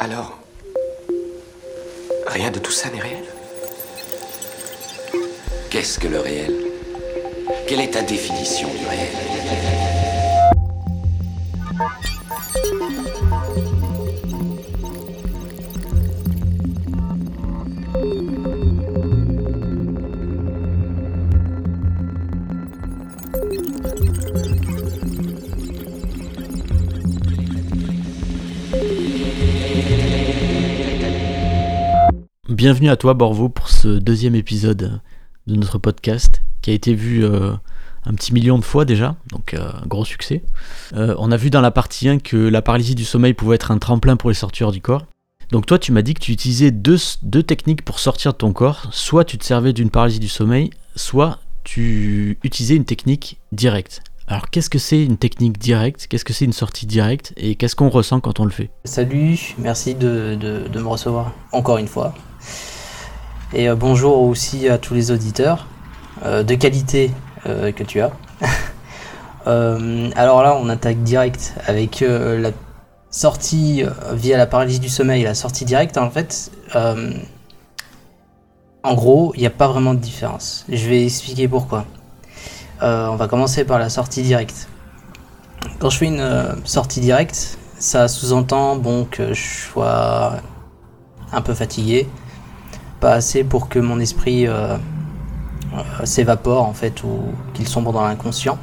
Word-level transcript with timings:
Alors, 0.00 0.38
rien 2.28 2.52
de 2.52 2.60
tout 2.60 2.70
ça 2.70 2.88
n'est 2.88 3.00
réel? 3.00 3.24
Qu'est-ce 5.70 5.98
que 5.98 6.06
le 6.06 6.20
réel? 6.20 6.54
Quelle 7.66 7.80
est 7.80 7.90
ta 7.90 8.02
définition 8.02 8.68
du 8.68 8.86
réel? 8.86 9.77
Bienvenue 32.58 32.90
à 32.90 32.96
toi 32.96 33.14
Borvo 33.14 33.48
pour 33.48 33.68
ce 33.68 33.86
deuxième 33.86 34.34
épisode 34.34 35.00
de 35.46 35.54
notre 35.54 35.78
podcast 35.78 36.42
qui 36.60 36.70
a 36.70 36.72
été 36.72 36.92
vu 36.92 37.24
euh, 37.24 37.52
un 38.04 38.14
petit 38.14 38.34
million 38.34 38.58
de 38.58 38.64
fois 38.64 38.84
déjà, 38.84 39.14
donc 39.30 39.54
euh, 39.54 39.70
gros 39.86 40.04
succès. 40.04 40.42
Euh, 40.92 41.14
on 41.18 41.30
a 41.30 41.36
vu 41.36 41.50
dans 41.50 41.60
la 41.60 41.70
partie 41.70 42.08
1 42.08 42.18
que 42.18 42.36
la 42.36 42.60
paralysie 42.60 42.96
du 42.96 43.04
sommeil 43.04 43.32
pouvait 43.32 43.54
être 43.54 43.70
un 43.70 43.78
tremplin 43.78 44.16
pour 44.16 44.28
les 44.28 44.34
sortures 44.34 44.72
du 44.72 44.80
corps. 44.80 45.06
Donc 45.52 45.66
toi 45.66 45.78
tu 45.78 45.92
m'as 45.92 46.02
dit 46.02 46.14
que 46.14 46.20
tu 46.20 46.32
utilisais 46.32 46.72
deux, 46.72 46.98
techniques 47.44 47.84
pour 47.84 48.00
sortir 48.00 48.32
de 48.32 48.38
ton 48.38 48.52
corps, 48.52 48.88
soit 48.90 49.24
tu 49.24 49.38
te 49.38 49.44
servais 49.44 49.72
d'une 49.72 49.90
paralysie 49.90 50.18
du 50.18 50.26
sommeil, 50.26 50.70
soit 50.96 51.38
tu 51.62 52.40
utilisais 52.42 52.74
une 52.74 52.86
technique 52.86 53.38
directe. 53.52 54.02
Alors 54.26 54.50
qu'est-ce 54.50 54.68
que 54.68 54.80
c'est 54.80 55.04
une 55.04 55.16
technique 55.16 55.58
directe? 55.58 56.08
Qu'est-ce 56.08 56.24
que 56.24 56.32
c'est 56.32 56.44
une 56.44 56.52
sortie 56.52 56.86
directe? 56.86 57.32
Et 57.36 57.54
qu'est-ce 57.54 57.76
qu'on 57.76 57.88
ressent 57.88 58.18
quand 58.18 58.40
on 58.40 58.44
le 58.44 58.50
fait? 58.50 58.70
Salut, 58.84 59.54
merci 59.58 59.94
de 59.94 60.36
me 60.74 60.88
recevoir 60.88 61.32
encore 61.52 61.78
une 61.78 61.86
fois. 61.86 62.14
Et 63.54 63.70
euh, 63.70 63.74
bonjour 63.74 64.20
aussi 64.20 64.68
à 64.68 64.76
tous 64.76 64.92
les 64.92 65.10
auditeurs 65.10 65.66
euh, 66.22 66.42
de 66.42 66.54
qualité 66.54 67.10
euh, 67.46 67.72
que 67.72 67.82
tu 67.82 68.00
as. 68.00 68.12
Alors 69.46 70.42
là, 70.42 70.54
on 70.60 70.68
attaque 70.68 71.02
direct 71.02 71.54
avec 71.66 72.00
la 72.02 72.50
sortie 73.08 73.82
via 74.12 74.36
la 74.36 74.44
paralysie 74.46 74.78
du 74.78 74.90
sommeil, 74.90 75.22
la 75.22 75.34
sortie 75.34 75.64
directe. 75.64 75.96
En 75.96 76.10
fait, 76.10 76.50
en 78.82 78.94
gros, 78.94 79.32
il 79.36 79.40
n'y 79.40 79.46
a 79.46 79.50
pas 79.50 79.68
vraiment 79.68 79.94
de 79.94 80.00
différence. 80.00 80.66
Je 80.68 80.86
vais 80.86 81.02
expliquer 81.02 81.48
pourquoi. 81.48 81.86
On 82.82 83.16
va 83.16 83.26
commencer 83.26 83.64
par 83.64 83.78
la 83.78 83.88
sortie 83.88 84.20
directe. 84.20 84.68
Quand 85.78 85.88
je 85.88 85.96
fais 85.96 86.08
une 86.08 86.60
sortie 86.66 87.00
directe, 87.00 87.56
ça 87.78 88.06
sous-entend 88.06 88.76
bon 88.76 89.06
que 89.06 89.32
je 89.32 89.70
sois 89.70 90.34
un 91.32 91.40
peu 91.40 91.54
fatigué, 91.54 92.06
pas 93.00 93.12
assez 93.12 93.44
pour 93.44 93.68
que 93.68 93.78
mon 93.78 94.00
esprit 94.00 94.46
euh, 94.46 94.76
euh, 95.74 96.04
s'évapore 96.04 96.64
en 96.64 96.72
fait 96.72 97.02
ou 97.04 97.20
qu'il 97.54 97.68
sombre 97.68 97.92
dans 97.92 98.02
l'inconscient. 98.02 98.58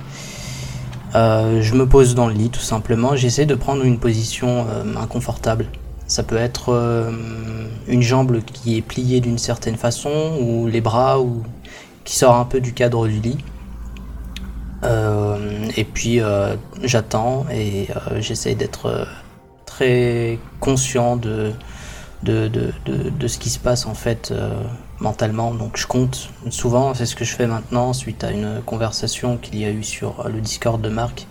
Euh, 1.16 1.61
je 1.61 1.73
me 1.75 1.88
pose 1.88 2.16
dans 2.16 2.28
le 2.28 2.33
lit 2.33 2.50
tout 2.50 2.59
simplement, 2.59 3.16
j'essaie 3.16 3.45
de 3.45 3.56
prendre 3.56 3.83
une 3.83 4.00
position 4.00 4.66
inconfortable. 4.97 5.67
Ça 6.08 6.22
peut 6.22 6.38
être 6.38 7.09
une 7.88 8.02
jambe 8.02 8.39
qui 8.41 8.78
est 8.78 8.81
pliée 8.81 9.22
d'une 9.22 9.39
certaine 9.39 9.75
façon 9.75 10.38
ou 10.39 10.67
les 10.67 10.81
bras 10.81 11.19
ou 11.19 11.41
qui 12.03 12.16
sort 12.16 12.36
un 12.36 12.45
peu 12.45 12.59
du 12.59 12.73
cadre 12.73 13.08
du 13.08 13.19
lit. 13.22 13.38
Et 15.78 15.83
puis 15.83 16.22
j'attends 16.83 17.45
et 17.52 17.88
euh, 17.89 18.22
j'essaie 18.22 18.56
d'être 18.56 19.08
très 19.66 20.39
conscient 20.59 21.16
de, 21.16 21.52
de, 22.24 22.48
de, 22.48 22.74
de, 22.86 23.10
de 23.10 23.28
ce 23.28 23.38
qui 23.38 23.50
se 23.50 23.60
passe 23.60 23.86
en 23.86 23.94
fait 23.94 24.32
euh, 24.32 24.62
mentalement. 25.00 25.54
Donc 25.54 25.78
je 25.78 25.88
compte 25.88 26.30
souvent, 26.50 26.94
c'est 26.94 27.06
ce 27.06 27.16
que 27.16 27.26
je 27.26 27.36
fais 27.36 27.48
maintenant 27.48 27.94
suite 27.94 28.24
à 28.24 28.32
une 28.32 28.62
conversation 28.66 29.38
qu'il 29.38 29.59
y 29.59 29.66
a 29.66 29.70
eu 29.72 29.84
sur 29.84 30.28
le 30.28 30.42
Discord 30.42 30.81
de 30.81 30.90
Marc. 30.90 31.28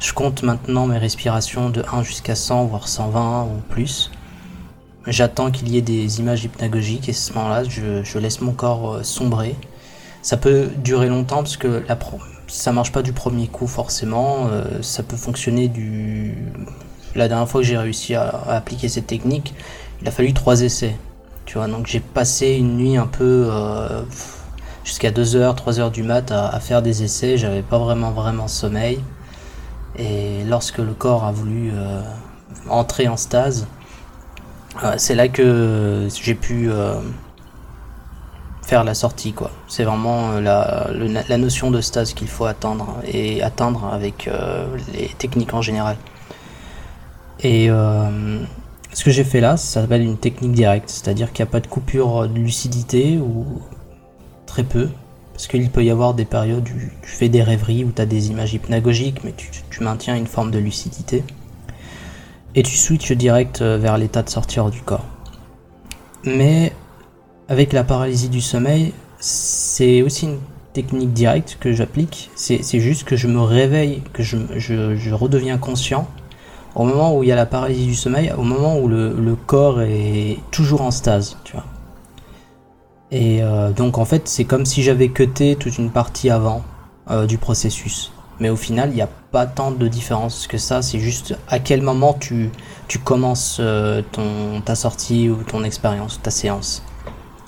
Je 0.00 0.12
compte 0.12 0.42
maintenant 0.42 0.86
mes 0.86 0.98
respirations 0.98 1.70
de 1.70 1.84
1 1.92 2.02
jusqu'à 2.02 2.34
100, 2.34 2.64
voire 2.66 2.88
120 2.88 3.44
ou 3.44 3.60
plus. 3.68 4.10
J'attends 5.06 5.50
qu'il 5.50 5.68
y 5.68 5.76
ait 5.78 5.82
des 5.82 6.20
images 6.20 6.44
hypnagogiques 6.44 7.08
et 7.08 7.12
à 7.12 7.14
ce 7.14 7.32
moment-là, 7.34 7.64
je, 7.64 8.02
je 8.04 8.18
laisse 8.18 8.40
mon 8.40 8.52
corps 8.52 8.94
euh, 8.94 9.02
sombrer. 9.02 9.56
Ça 10.22 10.36
peut 10.36 10.68
durer 10.76 11.08
longtemps 11.08 11.38
parce 11.38 11.56
que 11.56 11.84
la 11.88 11.98
ça 12.48 12.72
marche 12.72 12.92
pas 12.92 13.02
du 13.02 13.12
premier 13.12 13.48
coup 13.48 13.66
forcément. 13.66 14.46
euh, 14.48 14.82
ça 14.82 15.02
peut 15.02 15.16
fonctionner 15.16 15.68
du. 15.68 16.36
La 17.14 17.28
dernière 17.28 17.48
fois 17.48 17.60
que 17.60 17.66
j'ai 17.66 17.76
réussi 17.76 18.14
à 18.14 18.28
appliquer 18.48 18.88
cette 18.88 19.06
technique, 19.06 19.54
il 20.02 20.08
a 20.08 20.10
fallu 20.10 20.32
trois 20.32 20.62
essais. 20.62 20.96
Tu 21.46 21.58
vois, 21.58 21.68
donc 21.68 21.86
j'ai 21.86 22.00
passé 22.00 22.54
une 22.54 22.76
nuit 22.76 22.96
un 22.96 23.06
peu 23.06 23.46
euh, 23.48 24.02
jusqu'à 24.84 25.10
2h, 25.10 25.56
3h 25.56 25.90
du 25.92 26.02
mat 26.02 26.32
à, 26.32 26.58
faire 26.60 26.82
des 26.82 27.04
essais. 27.04 27.38
J'avais 27.38 27.62
pas 27.62 27.78
vraiment 27.78 28.10
vraiment 28.10 28.48
sommeil. 28.48 29.00
Et 29.96 30.42
lorsque 30.44 30.78
le 30.78 30.92
corps 30.92 31.24
a 31.24 31.32
voulu 31.32 31.70
euh, 31.72 32.02
entrer 32.68 33.08
en 33.08 33.16
stase, 33.16 33.66
c'est 34.96 35.14
là 35.14 35.28
que 35.28 36.08
j'ai 36.20 36.34
pu 36.34 36.70
euh, 36.70 36.94
faire 38.62 38.82
la 38.82 38.94
sortie. 38.94 39.34
C'est 39.68 39.84
vraiment 39.84 40.32
la, 40.40 40.88
notion 41.38 41.70
de 41.70 41.80
stase 41.80 42.14
qu'il 42.14 42.28
faut 42.28 42.46
attendre 42.46 42.96
et 43.06 43.42
atteindre 43.42 43.84
avec 43.92 44.28
les 44.94 45.08
techniques 45.18 45.54
en 45.54 45.62
général. 45.62 45.96
Et 47.44 47.68
ce 48.92 49.04
que 49.04 49.10
j'ai 49.10 49.24
fait 49.24 49.40
là, 49.40 49.56
ça 49.56 49.80
s'appelle 49.80 50.02
une 50.02 50.18
technique 50.18 50.52
directe, 50.52 50.90
c'est-à-dire 50.90 51.32
qu'il 51.32 51.44
n'y 51.44 51.48
a 51.48 51.52
pas 51.52 51.60
de 51.60 51.66
coupure 51.66 52.28
de 52.28 52.34
lucidité 52.34 53.18
ou 53.18 53.46
très 54.46 54.64
peu. 54.64 54.88
Parce 55.32 55.46
qu'il 55.46 55.70
peut 55.70 55.82
y 55.82 55.90
avoir 55.90 56.12
des 56.12 56.26
périodes 56.26 56.68
où 56.68 56.78
tu 57.02 57.10
fais 57.10 57.30
des 57.30 57.42
rêveries, 57.42 57.84
où 57.84 57.90
tu 57.90 58.02
as 58.02 58.06
des 58.06 58.30
images 58.30 58.52
hypnagogiques, 58.52 59.24
mais 59.24 59.32
tu, 59.32 59.82
maintiens 59.82 60.14
une 60.14 60.26
forme 60.26 60.50
de 60.50 60.58
lucidité. 60.58 61.24
Et 62.54 62.62
tu 62.62 62.76
switches 62.76 63.12
direct 63.12 63.62
euh, 63.62 63.78
vers 63.78 63.96
l'état 63.96 64.22
de 64.22 64.28
sortir 64.28 64.70
du 64.70 64.82
corps. 64.82 65.06
Mais 66.24 66.72
avec 67.48 67.72
la 67.72 67.82
paralysie 67.82 68.28
du 68.28 68.42
sommeil, 68.42 68.92
c'est 69.18 70.02
aussi 70.02 70.26
une 70.26 70.38
technique 70.74 71.14
directe 71.14 71.56
que 71.58 71.72
j'applique. 71.72 72.30
C'est 72.36 72.80
juste 72.80 73.04
que 73.04 73.16
je 73.16 73.26
me 73.26 73.40
réveille, 73.40 74.02
que 74.12 74.22
je 74.22 75.14
redeviens 75.14 75.56
conscient 75.56 76.06
au 76.74 76.84
moment 76.84 77.16
où 77.16 77.22
il 77.22 77.28
y 77.28 77.32
a 77.32 77.36
la 77.36 77.46
paralysie 77.46 77.86
du 77.86 77.94
sommeil, 77.94 78.32
au 78.36 78.42
moment 78.42 78.78
où 78.78 78.88
le, 78.88 79.12
le 79.12 79.34
corps 79.34 79.82
est 79.82 80.38
toujours 80.50 80.82
en 80.82 80.90
stase, 80.90 81.36
tu 81.44 81.52
vois. 81.52 81.64
Et 83.12 83.42
euh, 83.42 83.70
donc 83.72 83.98
en 83.98 84.06
fait, 84.06 84.26
c'est 84.26 84.44
comme 84.44 84.64
si 84.64 84.82
j'avais 84.82 85.08
cuté 85.08 85.54
toute 85.56 85.76
une 85.76 85.90
partie 85.90 86.30
avant 86.30 86.62
euh, 87.10 87.26
du 87.26 87.36
processus. 87.36 88.10
Mais 88.40 88.48
au 88.48 88.56
final, 88.56 88.88
il 88.90 88.94
n'y 88.94 89.02
a 89.02 89.08
pas 89.30 89.46
tant 89.46 89.70
de 89.70 89.86
différence 89.86 90.46
que 90.46 90.56
ça. 90.56 90.80
C'est 90.80 90.98
juste 90.98 91.36
à 91.46 91.58
quel 91.58 91.82
moment 91.82 92.14
tu, 92.14 92.50
tu 92.88 92.98
commences 92.98 93.58
euh, 93.60 94.00
ton, 94.12 94.62
ta 94.64 94.74
sortie 94.74 95.28
ou 95.28 95.36
ton 95.44 95.62
expérience, 95.62 96.20
ta 96.22 96.30
séance. 96.30 96.82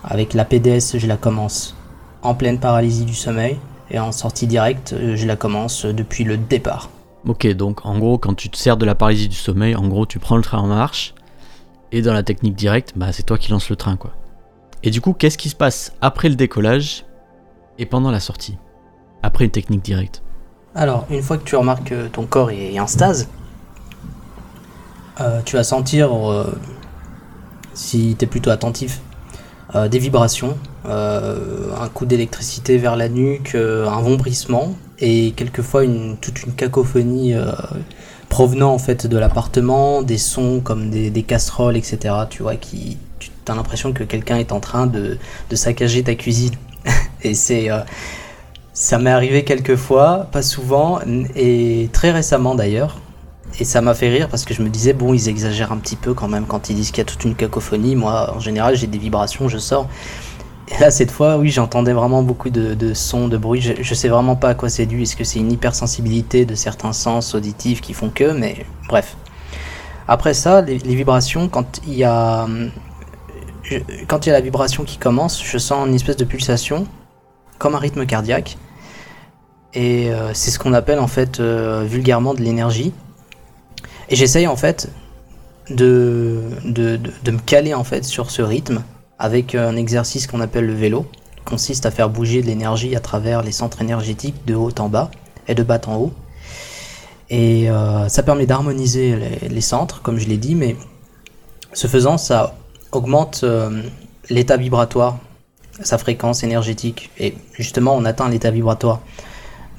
Avec 0.05 0.35
la 0.35 0.45
PDS, 0.45 0.99
je 0.99 1.07
la 1.07 1.17
commence 1.17 1.75
en 2.23 2.35
pleine 2.35 2.61
paralysie 2.61 3.07
du 3.07 3.15
sommeil. 3.15 3.59
Et 3.91 3.99
en 3.99 4.13
sortie 4.13 4.47
directe, 4.47 4.95
je 5.15 5.27
la 5.27 5.37
commence 5.37 5.87
depuis 5.87 6.25
le 6.25 6.37
départ. 6.37 6.91
Ok, 7.27 7.47
donc 7.49 7.87
en 7.87 7.99
gros, 7.99 8.19
quand 8.19 8.35
tu 8.35 8.51
te 8.51 8.57
sers 8.57 8.77
de 8.77 8.85
la 8.85 8.95
paralysie 8.95 9.29
du 9.29 9.37
sommeil, 9.37 9.75
en 9.77 9.89
gros, 9.89 10.05
tu 10.05 10.19
prends 10.19 10.37
le 10.37 10.43
train 10.43 10.59
en 10.59 10.67
marche, 10.67 11.15
et 11.91 12.03
dans 12.03 12.13
la 12.13 12.23
technique 12.23 12.55
directe, 12.55 12.93
bah, 12.97 13.13
c'est 13.13 13.23
toi 13.23 13.39
qui 13.39 13.51
lances 13.51 13.71
le 13.71 13.77
train, 13.77 13.97
quoi. 13.97 14.11
Et 14.83 14.91
du 14.91 15.01
coup, 15.01 15.15
qu'est-ce 15.15 15.39
qui 15.39 15.49
se 15.49 15.57
passe 15.57 15.95
après 16.03 16.29
le 16.29 16.35
décollage 16.35 17.07
et 17.79 17.87
pendant 17.87 18.11
la 18.11 18.21
sortie? 18.21 18.59
Après 19.23 19.47
une 19.47 19.51
technique 19.51 19.83
directe 19.83 20.23
Alors, 20.75 21.07
une 21.09 21.23
fois 21.23 21.39
que 21.39 21.45
tu 21.45 21.57
remarques 21.57 21.89
que 21.89 22.09
ton 22.09 22.27
corps 22.27 22.51
est 22.51 22.79
en 22.79 22.87
stase, 22.87 23.29
euh, 25.21 25.41
tu 25.45 25.57
vas 25.57 25.65
sentir, 25.65 26.13
euh, 26.13 26.53
si 27.73 28.17
tu 28.19 28.27
plutôt 28.27 28.51
attentif, 28.51 29.01
euh, 29.75 29.89
des 29.89 29.99
vibrations, 29.99 30.59
un 30.85 31.89
coup 31.95 32.05
d'électricité 32.05 32.77
vers 32.77 32.97
la 32.97 33.09
nuque, 33.09 33.55
un 33.55 34.01
vombrissement 34.03 34.75
et 35.05 35.33
quelquefois 35.33 35.85
une, 35.85 36.17
toute 36.17 36.45
une 36.45 36.53
cacophonie 36.55 37.35
euh, 37.35 37.53
provenant 38.31 38.73
en 38.73 38.79
fait 38.79 39.07
de 39.07 39.19
l'appartement, 39.19 40.03
des 40.03 40.19
sons 40.19 40.61
comme 40.65 40.91
des, 40.91 41.23
casseroles, 41.23 41.77
etc. 41.77 42.15
Tu 42.31 42.43
vois, 42.43 42.57
qui, 42.57 42.97
tu 43.19 43.31
as 43.47 43.55
l'impression 43.55 43.93
que 43.93 44.03
quelqu'un 44.03 44.39
est 44.39 44.51
en 44.51 44.61
train 44.61 44.87
de, 44.87 45.19
de 45.51 45.57
saccager 45.57 46.03
ta 46.03 46.15
cuisine. 46.15 46.55
et 47.23 47.35
c'est. 47.35 47.71
euh, 47.71 47.81
ça 48.77 48.99
m'est 48.99 49.11
arrivé 49.11 49.45
quelques 49.45 49.77
fois, 49.77 50.27
pas 50.33 50.43
souvent, 50.43 50.99
et 51.37 51.89
très 51.93 52.11
récemment 52.11 52.57
d'ailleurs. 52.57 52.99
Et 53.61 53.65
ça 53.65 53.81
m'a 53.81 53.95
fait 53.95 54.09
rire 54.09 54.29
parce 54.29 54.45
que 54.45 54.53
je 54.53 54.63
me 54.63 54.69
disais, 54.69 54.93
bon, 54.93 55.15
ils 55.15 55.29
exagèrent 55.29 55.71
un 55.71 55.77
petit 55.77 55.95
peu 55.95 56.13
quand 56.13 56.27
même 56.27 56.45
quand 56.45 56.71
ils 56.71 56.75
disent 56.75 56.91
qu'il 56.91 56.99
y 56.99 57.03
a 57.03 57.05
toute 57.05 57.23
une 57.23 57.37
cacophonie. 57.37 57.95
Moi, 57.95 58.35
en 58.35 58.41
général, 58.41 58.75
j'ai 58.75 58.89
des 58.89 58.99
vibrations, 58.99 59.49
je 59.49 59.59
sors. 59.59 59.89
Et 60.69 60.79
là, 60.79 60.91
cette 60.91 61.11
fois, 61.11 61.37
oui, 61.37 61.51
j'entendais 61.51 61.93
vraiment 61.93 62.23
beaucoup 62.23 62.49
de, 62.49 62.75
de 62.75 62.95
sons, 62.95 63.29
de 63.29 63.37
bruits. 63.37 63.61
Je, 63.61 63.95
sais 63.95 64.09
vraiment 64.09 64.35
pas 64.35 64.51
à 64.51 64.55
quoi 64.55 64.71
c'est 64.71 64.87
dû. 64.87 65.03
Est-ce 65.03 65.15
que 65.17 65.25
c'est 65.25 65.39
une 65.39 65.53
hypersensibilité 65.53 66.47
de 66.47 66.55
certains 66.55 66.93
sens 66.95 67.35
auditifs 67.35 67.81
qui 67.83 67.93
font 67.93 68.09
que, 68.09 68.33
mais 68.33 68.65
bref. 68.89 69.17
Après 70.09 70.33
ça, 70.35 70.63
les, 70.63 70.77
vibrations, 70.79 71.49
quand 71.49 71.81
il 71.87 71.95
y 71.95 72.05
a 72.05 72.47
je- 73.63 73.79
quand 74.07 74.25
il 74.27 74.31
y 74.31 74.33
a 74.33 74.35
la 74.35 74.41
vibration 74.41 74.85
qui 74.85 74.97
commence, 74.99 75.43
je 75.43 75.59
sens 75.59 75.87
une 75.89 75.95
espèce 75.95 76.17
de 76.17 76.25
pulsation, 76.25 76.87
comme 77.59 77.75
un 77.75 77.79
rythme 77.79 78.05
cardiaque. 78.07 78.57
Et 79.75 80.11
euh, 80.13 80.33
c'est 80.35 80.51
ce 80.51 80.59
qu'on 80.59 80.73
appelle 80.73 80.99
en 80.99 81.09
fait 81.09 81.41
euh, 81.41 81.85
vulgairement 81.87 82.33
de 82.35 82.41
l'énergie. 82.43 82.93
Et 84.09 84.17
j'essaye 84.17 84.47
en 84.47 84.57
fait 84.57 84.91
de, 85.71 86.43
de, 86.65 86.97
de- 86.97 87.11
de 87.23 87.31
me 87.31 87.39
caler 87.39 87.75
en 87.75 87.85
fait 87.85 88.05
sur 88.05 88.31
ce 88.31 88.41
rythme 88.43 88.83
avec 89.19 89.55
un 89.55 89.77
exercice 89.77 90.27
qu'on 90.27 90.41
appelle 90.41 90.67
le 90.67 90.75
vélo, 90.75 91.07
qui 91.37 91.45
consiste 91.45 91.87
à 91.87 91.91
faire 91.91 92.11
bouger 92.11 92.43
de 92.43 92.47
l'énergie 92.47 92.97
à 92.97 93.01
travers 93.01 93.43
les 93.43 93.53
centres 93.53 93.81
énergétiques 93.81 94.45
de 94.47 94.55
haut 94.55 94.73
en 94.79 94.89
bas 94.89 95.11
et 95.49 95.55
de 95.55 95.63
bas 95.63 95.81
en 95.87 95.97
haut. 95.97 96.13
Et 97.31 97.71
euh, 97.71 98.09
ça 98.09 98.23
permet 98.23 98.47
d'harmoniser 98.47 99.17
les, 99.49 99.61
centres, 99.61 100.03
comme 100.03 100.19
je 100.19 100.29
l'ai 100.29 100.37
dit, 100.37 100.55
mais 100.55 100.77
ce 101.73 101.87
faisant, 101.87 102.19
ça 102.19 102.55
augmente 102.93 103.41
euh, 103.45 103.83
l'état 104.29 104.57
vibratoire, 104.57 105.19
sa 105.81 105.99
fréquence 105.99 106.43
énergétique. 106.45 107.11
Et 107.19 107.35
justement, 107.53 107.95
on 107.97 108.05
atteint 108.05 108.29
l'état 108.29 108.51
vibratoire. 108.51 109.01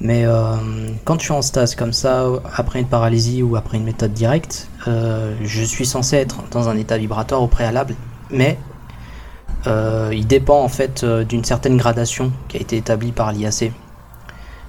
Mais 0.00 0.26
euh, 0.26 0.56
quand 1.04 1.18
je 1.18 1.24
suis 1.24 1.32
en 1.32 1.40
stase 1.40 1.74
comme 1.74 1.92
ça, 1.92 2.26
après 2.54 2.80
une 2.80 2.88
paralysie 2.88 3.42
ou 3.42 3.56
après 3.56 3.78
une 3.78 3.84
méthode 3.84 4.12
directe, 4.12 4.68
je 4.86 5.64
suis 5.64 5.86
censé 5.86 6.16
être 6.16 6.42
dans 6.50 6.68
un 6.68 6.76
état 6.76 6.98
vibratoire 6.98 7.42
au 7.42 7.48
préalable. 7.48 7.94
Mais 8.30 8.58
euh, 9.66 10.10
il 10.12 10.26
dépend 10.26 10.62
en 10.62 10.68
fait 10.68 11.02
euh, 11.04 11.24
d'une 11.24 11.44
certaine 11.44 11.76
gradation 11.76 12.32
qui 12.48 12.56
a 12.56 12.60
été 12.60 12.76
établie 12.76 13.12
par 13.12 13.32
l'IAC. 13.32 13.72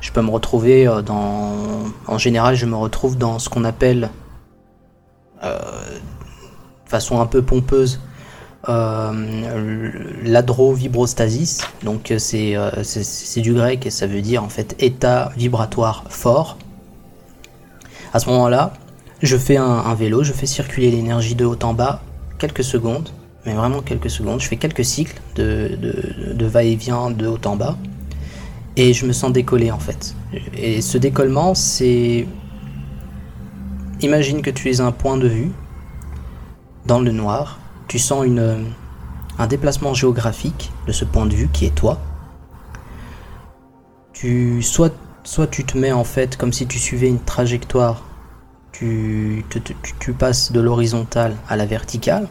Je 0.01 0.11
peux 0.11 0.21
me 0.21 0.29
retrouver 0.29 0.87
euh, 0.87 1.01
dans... 1.01 1.53
En 2.07 2.17
général, 2.17 2.55
je 2.55 2.65
me 2.65 2.75
retrouve 2.75 3.17
dans 3.17 3.39
ce 3.39 3.49
qu'on 3.49 3.63
appelle, 3.63 4.09
de 5.43 5.47
façon 6.85 7.21
un 7.21 7.25
peu 7.25 7.41
pompeuse, 7.41 7.99
euh, 8.69 9.91
l'adrovibrostasis. 10.23 11.61
Donc 11.83 12.13
c'est 12.17 12.55
c'est- 12.83 13.41
du 13.41 13.53
grec 13.53 13.85
et 13.85 13.91
ça 13.91 14.07
veut 14.07 14.21
dire 14.21 14.43
en 14.43 14.49
fait 14.49 14.75
état 14.79 15.31
vibratoire 15.37 16.03
fort. 16.09 16.57
À 18.13 18.19
ce 18.19 18.29
moment-là, 18.29 18.73
je 19.21 19.37
fais 19.37 19.57
un 19.57 19.93
vélo, 19.93 20.23
je 20.23 20.33
fais 20.33 20.45
circuler 20.47 20.89
l'énergie 20.91 21.35
de 21.35 21.45
haut 21.45 21.59
en 21.63 21.73
bas 21.73 22.01
quelques 22.39 22.63
secondes, 22.63 23.09
mais 23.45 23.53
vraiment 23.53 23.81
quelques 23.81 24.09
secondes. 24.09 24.41
Je 24.41 24.47
fais 24.47 24.57
quelques 24.57 24.85
cycles 24.85 25.21
de, 25.35 26.45
va-et-vient 26.45 27.11
de 27.11 27.27
haut 27.27 27.39
en 27.45 27.55
bas 27.55 27.77
et 28.75 28.93
je 28.93 29.05
me 29.05 29.13
sens 29.13 29.31
décoller 29.31 29.71
en 29.71 29.79
fait. 29.79 30.15
Et 30.55 30.81
ce 30.81 30.97
décollement, 30.97 31.55
c'est. 31.55 32.27
Imagine 34.01 34.41
que 34.43 34.51
tu 34.51 34.69
es 34.69 34.79
un 34.79 34.91
point 34.91 35.17
de 35.17 35.27
vue 35.27 35.51
dans 36.85 36.99
le 36.99 37.11
noir, 37.11 37.59
tu 37.87 37.97
sens 37.97 38.25
une, 38.25 38.65
un 39.39 39.47
déplacement 39.47 39.93
géographique 39.95 40.71
de 40.85 40.91
ce 40.91 41.03
point 41.03 41.25
de 41.25 41.33
vue 41.33 41.49
qui 41.51 41.65
est 41.65 41.75
toi. 41.75 41.99
Tu, 44.13 44.61
soit, 44.61 44.93
soit 45.23 45.47
tu 45.47 45.63
te 45.63 45.77
mets 45.77 45.91
en 45.91 46.03
fait 46.03 46.37
comme 46.37 46.53
si 46.53 46.67
tu 46.67 46.77
suivais 46.77 47.07
une 47.07 47.19
trajectoire, 47.19 48.03
tu 48.71 49.43
passes 50.17 50.51
de 50.51 50.59
l'horizontale 50.59 51.35
à 51.49 51.55
la 51.55 51.65
verticale, 51.65 52.27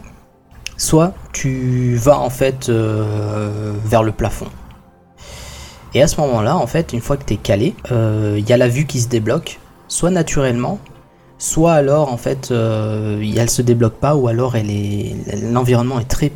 soit 0.77 1.13
tu 1.33 1.95
vas 1.95 2.19
en 2.19 2.29
fait 2.29 2.69
euh, 2.69 3.73
vers 3.85 4.03
le 4.03 4.11
plafond. 4.11 4.47
Et 5.93 6.01
à 6.01 6.07
ce 6.07 6.19
moment-là, 6.21 6.55
en 6.55 6.67
fait, 6.67 6.93
une 6.93 7.01
fois 7.01 7.17
que 7.17 7.23
tu 7.25 7.33
es 7.33 7.37
calé, 7.37 7.73
euh, 7.91 8.35
il 8.37 8.47
y 8.47 8.53
a 8.53 8.57
la 8.57 8.67
vue 8.67 8.85
qui 8.85 8.99
se 8.99 9.07
débloque, 9.07 9.59
soit 9.87 10.11
naturellement, 10.11 10.79
soit 11.39 11.73
alors 11.73 12.11
en 12.11 12.17
fait 12.17 12.49
euh, 12.51 13.21
elle 13.37 13.49
se 13.49 13.61
débloque 13.61 13.95
pas 13.95 14.15
ou 14.15 14.27
alors 14.27 14.55
l'environnement 15.43 15.99
est 15.99 16.07
très 16.07 16.31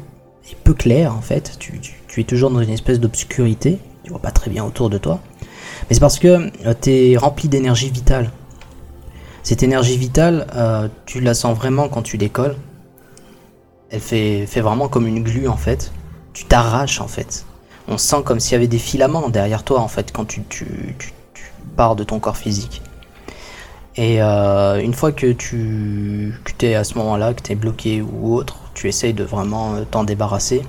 peu 0.64 0.74
clair 0.74 1.16
en 1.16 1.22
fait. 1.22 1.54
Tu, 1.60 1.80
tu- 2.08 2.22
es 2.22 2.24
toujours 2.24 2.50
dans 2.52 2.62
une 2.62 2.70
espèce 2.72 3.00
d'obscurité 3.00 3.80
tu 4.04 4.10
vois 4.12 4.20
pas 4.20 4.32
très 4.32 4.50
bien 4.50 4.64
autour 4.66 4.90
de 4.90 4.98
toi. 4.98 5.20
Mais 5.90 5.94
c'est 5.96 6.00
parce 6.00 6.20
que 6.20 6.50
tu 6.82 6.90
es 6.92 7.18
rempli 7.18 7.48
d'énergie 7.50 7.90
vitale. 7.90 8.32
Cette 9.44 9.64
énergie 9.64 9.98
vitale 9.98 10.48
euh, 10.56 10.88
tu 11.06 11.20
la 11.20 11.34
sens 11.34 11.56
vraiment 11.58 11.88
quand 11.90 12.02
tu 12.04 12.18
décolles 12.18 12.56
elle 13.92 14.00
fait, 14.00 14.46
vraiment 14.62 14.88
comme 14.88 15.06
une 15.06 15.22
glu 15.22 15.48
en 15.48 15.58
fait. 15.58 15.92
Tu 16.34 16.46
t'arraches 16.46 17.02
en 17.02 17.08
fait. 17.08 17.46
On 17.88 17.98
sent 17.98 18.24
comme 18.24 18.40
s'il 18.40 18.54
y 18.54 18.56
avait 18.56 18.68
des 18.68 18.80
filaments 18.80 19.30
derrière 19.30 19.64
toi 19.64 19.82
en 19.82 19.88
fait 19.88 20.12
quand 20.12 20.26
tu, 20.26 20.44
pars 21.76 21.96
de 21.96 22.04
ton 22.04 22.20
corps 22.20 22.38
physique. 22.38 22.82
Et 23.98 24.22
euh, 24.22 24.82
une 24.82 24.94
fois 24.94 25.12
que 25.12 25.34
tu 25.34 26.34
es 26.62 26.76
à 26.76 26.86
ce 26.86 26.98
moment-là, 26.98 27.34
que 27.34 27.42
tu 27.42 27.52
es 27.52 27.56
bloqué 27.56 28.02
ou 28.02 28.34
autre, 28.34 28.56
tu 28.74 28.88
essayes 28.88 29.14
de 29.14 29.26
vraiment 29.26 29.76
euh, 29.76 29.84
t'en 29.90 30.06
débarrasser, 30.06 30.62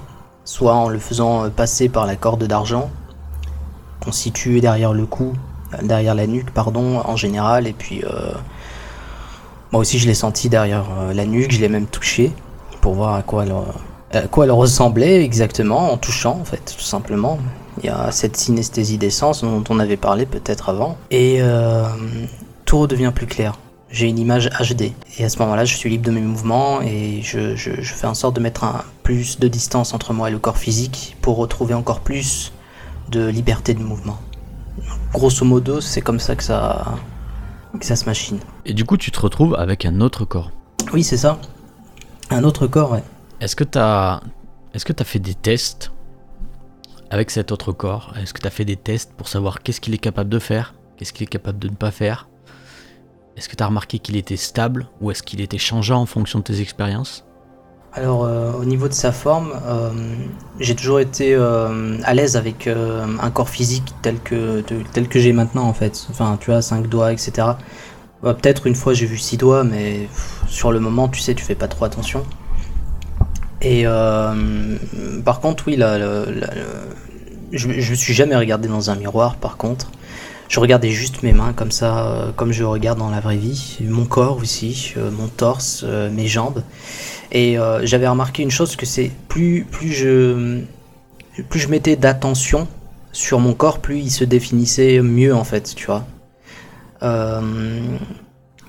soit 0.45 0.75
en 0.75 0.89
le 0.89 0.99
faisant 0.99 1.45
euh, 1.45 1.49
passer 1.49 1.89
par 1.89 2.07
la 2.07 2.17
corde 2.17 2.43
d'argent, 2.45 2.91
constituée 4.01 4.61
derrière 4.61 4.93
le 4.93 5.07
cou, 5.07 5.35
derrière 5.81 6.17
la 6.17 6.27
nuque, 6.27 6.51
pardon, 6.51 7.01
en 7.05 7.15
général, 7.15 7.69
et 7.69 7.73
puis 7.73 8.03
moi 9.71 9.81
aussi 9.81 9.99
je 10.01 10.07
l'ai 10.07 10.15
senti 10.15 10.49
derrière 10.49 10.85
la 11.15 11.25
nuque, 11.25 11.53
je 11.53 11.61
l'ai 11.61 11.69
même 11.69 11.87
touché 11.87 12.33
pour 12.83 12.93
voir 12.95 13.15
à 13.15 13.23
quoi 13.23 13.45
elle, 13.45 13.55
à 14.13 14.29
quoi 14.29 14.45
elle 14.45 14.51
ressemblait 14.51 15.25
exactement, 15.25 15.91
en 15.93 15.97
touchant 15.97 16.39
en 16.39 16.45
fait, 16.45 16.75
tout 16.77 16.85
simplement. 16.85 17.39
Il 17.79 17.87
y 17.87 17.89
a 17.89 18.11
cette 18.13 18.37
synesthésie 18.37 18.99
d'essence 18.99 19.43
dont 19.43 19.65
on 19.71 19.79
avait 19.79 19.97
parlé 19.97 20.27
peut-être 20.27 20.69
avant. 20.69 20.99
Et 21.11 21.39
euh, 21.41 21.85
tout 22.67 22.81
redevient 22.81 23.13
plus 23.15 23.27
clair. 23.27 23.55
J'ai 23.91 24.07
une 24.09 24.19
image 24.19 24.51
HD. 24.61 24.93
Et 25.19 25.25
à 25.25 25.29
ce 25.31 25.39
moment-là, 25.39 25.65
je 25.65 25.75
suis 25.77 25.89
libre 25.91 26.05
de 26.07 26.11
mes 26.11 26.21
mouvements 26.21 26.81
et 26.83 27.21
je, 27.23 27.57
je- 27.57 27.81
je 27.81 27.95
fais 27.95 28.07
en 28.07 28.15
sorte 28.15 28.37
de 28.37 28.41
mettre 28.41 28.65
un 28.65 28.83
plus 29.03 29.39
de 29.39 29.49
distance 29.49 29.95
entre 29.95 30.13
moi 30.13 30.29
et 30.29 30.33
le 30.33 30.39
corps 30.39 30.59
physique 30.59 31.17
pour 31.23 31.37
retrouver 31.37 31.75
encore 31.75 32.01
plus 32.01 32.53
de 33.11 33.27
liberté 33.27 33.73
de 33.75 33.83
mouvement. 33.83 34.19
Grosso 35.13 35.45
modo, 35.45 35.81
c'est 35.81 36.01
comme 36.01 36.21
ça 36.21 36.35
que 36.37 36.43
ça, 36.43 36.85
que 37.79 37.85
ça 37.85 37.97
se 37.97 38.07
machine. 38.07 38.39
Et 38.67 38.73
du 38.75 38.85
coup, 38.85 38.97
tu 38.97 39.11
te 39.11 39.21
retrouves 39.21 39.55
avec 39.59 39.85
un 39.85 40.01
autre 40.01 40.25
corps. 40.25 40.51
Oui, 40.95 41.03
c'est 41.05 41.19
ça. 41.19 41.39
Un 42.33 42.45
autre 42.45 42.67
corps, 42.67 42.93
ouais. 42.93 43.03
Est-ce 43.41 43.57
que 43.57 43.65
tu 43.65 43.79
as 43.79 44.23
est-ce 44.75 44.87
que 44.87 44.93
tu 44.93 45.03
as 45.03 45.05
fait 45.05 45.19
des 45.19 45.35
tests 45.35 45.93
avec 47.11 47.31
cet 47.31 47.53
autre 47.53 47.73
corps? 47.73 48.15
Est-ce 48.21 48.33
que 48.33 48.41
tu 48.41 48.47
as 48.47 48.51
fait 48.51 48.65
des 48.65 48.77
tests 48.77 49.13
pour 49.13 49.29
savoir 49.29 49.63
qu'est-ce 49.63 49.81
qu'il 49.81 49.93
est 49.93 49.99
capable 49.99 50.31
de 50.31 50.39
faire 50.39 50.75
Qu'est-ce 50.97 51.13
qu'il 51.13 51.25
est 51.25 51.27
capable 51.27 51.59
de 51.59 51.69
ne 51.69 51.75
pas 51.75 51.91
faire? 51.91 52.29
Est-ce 53.37 53.49
que 53.49 53.57
tu 53.57 53.63
as 53.63 53.67
remarqué 53.67 53.99
qu'il 53.99 54.17
était 54.17 54.37
stable 54.37 54.89
ou 55.01 55.11
est-ce 55.11 55.23
qu'il 55.23 55.41
était 55.41 55.59
changeant 55.59 56.01
en 56.01 56.07
fonction 56.07 56.39
de 56.39 56.45
tes 56.45 56.61
expériences? 56.61 57.25
Alors, 57.95 58.25
euh, 58.25 58.53
au 58.53 58.65
niveau 58.65 58.89
de 58.89 58.95
sa 58.95 59.13
forme, 59.13 59.53
euh, 59.67 59.91
j'ai 60.59 60.75
toujours 60.75 61.01
été 61.01 61.35
euh, 61.35 61.99
à 62.05 62.15
l'aise 62.15 62.37
avec 62.37 62.67
un 62.67 63.31
corps 63.31 63.51
physique 63.51 63.93
tel 64.01 64.19
que, 64.21 64.63
tel 64.93 65.09
que 65.09 65.19
j'ai 65.19 65.35
maintenant, 65.35 65.65
en 65.65 65.75
fait. 65.75 66.07
Enfin, 66.09 66.39
tu 66.41 66.51
vois, 66.51 66.63
5 66.63 66.87
doigts, 66.87 67.13
etc. 67.13 67.49
Bah, 68.23 68.35
Peut-être 68.35 68.67
une 68.67 68.75
fois 68.75 68.95
j'ai 68.95 69.07
vu 69.07 69.19
6 69.19 69.37
doigts, 69.37 69.65
mais 69.65 70.09
sur 70.49 70.73
le 70.73 70.81
moment, 70.81 71.09
tu 71.09 71.21
sais, 71.21 71.35
tu 71.35 71.45
fais 71.45 71.55
pas 71.55 71.69
trop 71.69 71.85
attention. 71.85 72.25
Et 73.61 73.83
euh, 73.87 74.77
par 75.25 75.41
contre, 75.41 75.65
oui, 75.69 75.77
la- 75.77 75.99
je, 77.53 77.69
je 77.81 77.91
me 77.91 77.95
suis 77.97 78.15
jamais 78.15 78.37
regardé 78.37 78.69
dans 78.69 78.91
un 78.91 78.97
miroir, 78.97 79.37
par 79.37 79.57
contre. 79.57 79.91
Je 80.49 80.61
regardais 80.61 80.91
juste 80.91 81.23
mes 81.23 81.33
mains 81.33 81.53
comme 81.55 81.71
ça, 81.71 82.07
euh, 82.07 82.33
comme 82.37 82.53
je 82.53 82.65
regarde 82.65 82.99
dans 82.99 83.11
la 83.11 83.21
vraie 83.21 83.37
vie. 83.37 83.79
Mon 83.83 84.05
corps 84.05 84.37
aussi, 84.39 84.93
euh, 84.97 85.11
mon 85.11 85.29
torse, 85.29 85.85
mes 85.85 86.27
jambes. 86.27 86.63
Et 87.33 87.57
j'avais 87.85 88.09
remarqué 88.09 88.43
une 88.43 88.51
chose 88.51 88.77
que 88.77 88.85
c'est 88.87 89.11
plus 89.29 89.67
plus 89.71 89.91
je 89.93 90.61
plus 91.49 91.61
je 91.61 91.69
mettais 91.69 91.97
d'attention 91.97 92.69
sur 93.13 93.41
mon 93.41 93.55
corps, 93.55 93.79
plus 93.81 94.01
il 94.01 94.11
se 94.11 94.25
définissait 94.25 95.01
mieux 95.01 95.35
en 95.35 95.45
fait, 95.45 95.75
tu 95.75 95.87
vois. 95.87 96.05
Euh, 97.03 97.41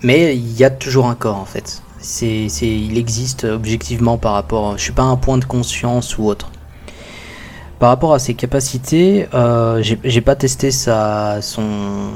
mais 0.01 0.35
il 0.35 0.57
y 0.57 0.63
a 0.63 0.69
toujours 0.69 1.07
un 1.07 1.15
corps 1.15 1.37
en 1.37 1.45
fait. 1.45 1.81
C'est 1.99 2.47
il 2.61 2.97
existe 2.97 3.45
objectivement 3.45 4.17
par 4.17 4.33
rapport. 4.33 4.77
Je 4.77 4.83
suis 4.83 4.91
pas 4.91 5.03
un 5.03 5.15
point 5.15 5.37
de 5.37 5.45
conscience 5.45 6.17
ou 6.17 6.25
autre. 6.25 6.51
Par 7.79 7.89
rapport 7.89 8.13
à 8.13 8.19
ses 8.19 8.33
capacités, 8.33 9.27
euh, 9.33 9.81
j'ai 9.81 10.21
pas 10.21 10.35
testé 10.35 10.71
sa 10.71 11.41
son 11.41 12.11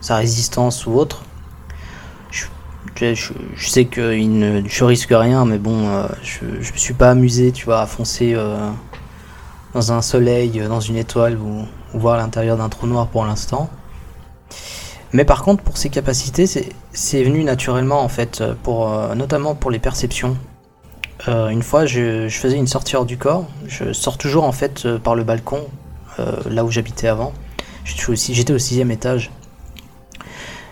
sa 0.00 0.16
résistance 0.16 0.86
ou 0.86 0.94
autre. 0.94 1.22
Je, 2.94 3.26
sais 3.58 3.86
que 3.86 4.14
il 4.14 4.38
ne, 4.38 4.62
je 4.66 4.84
risque 4.84 5.10
rien, 5.10 5.44
mais 5.44 5.58
bon, 5.58 5.88
euh, 5.88 6.06
je, 6.22 6.60
je 6.60 6.72
me 6.72 6.76
suis 6.76 6.94
pas 6.94 7.10
amusé, 7.10 7.50
tu 7.50 7.64
vois, 7.64 7.80
à 7.80 7.86
foncer 7.86 8.34
euh, 8.34 8.70
dans 9.74 9.92
un 9.92 10.02
soleil, 10.02 10.62
dans 10.68 10.80
une 10.80 10.96
étoile 10.96 11.36
ou, 11.36 11.64
ou 11.94 11.98
voir 11.98 12.16
l'intérieur 12.16 12.56
d'un 12.56 12.68
trou 12.68 12.86
noir 12.86 13.08
pour 13.08 13.24
l'instant. 13.24 13.70
Mais 15.12 15.24
par 15.24 15.42
contre, 15.42 15.62
pour 15.62 15.76
ses 15.76 15.90
capacités, 15.90 16.46
c'est 16.46 17.22
venu 17.22 17.44
naturellement 17.44 18.00
en 18.00 18.08
fait, 18.08 18.40
euh, 18.40 18.54
pour, 18.62 18.90
euh, 18.90 19.14
notamment 19.14 19.54
pour 19.54 19.70
les 19.70 19.78
perceptions. 19.78 20.36
Euh, 21.28 21.48
une 21.48 21.62
fois, 21.62 21.84
je, 21.84 22.28
faisais 22.30 22.56
une 22.56 22.66
sortie 22.66 22.96
hors 22.96 23.04
du 23.04 23.18
corps. 23.18 23.46
Je 23.66 23.92
sors 23.92 24.16
toujours 24.16 24.44
en 24.44 24.52
fait 24.52 24.96
par 24.98 25.14
le 25.14 25.22
balcon, 25.22 25.66
là 26.50 26.64
où 26.64 26.70
j'habitais 26.70 27.08
avant. 27.08 27.32
J'étais 27.84 28.52
au 28.52 28.58
sixième 28.58 28.90
étage. 28.90 29.30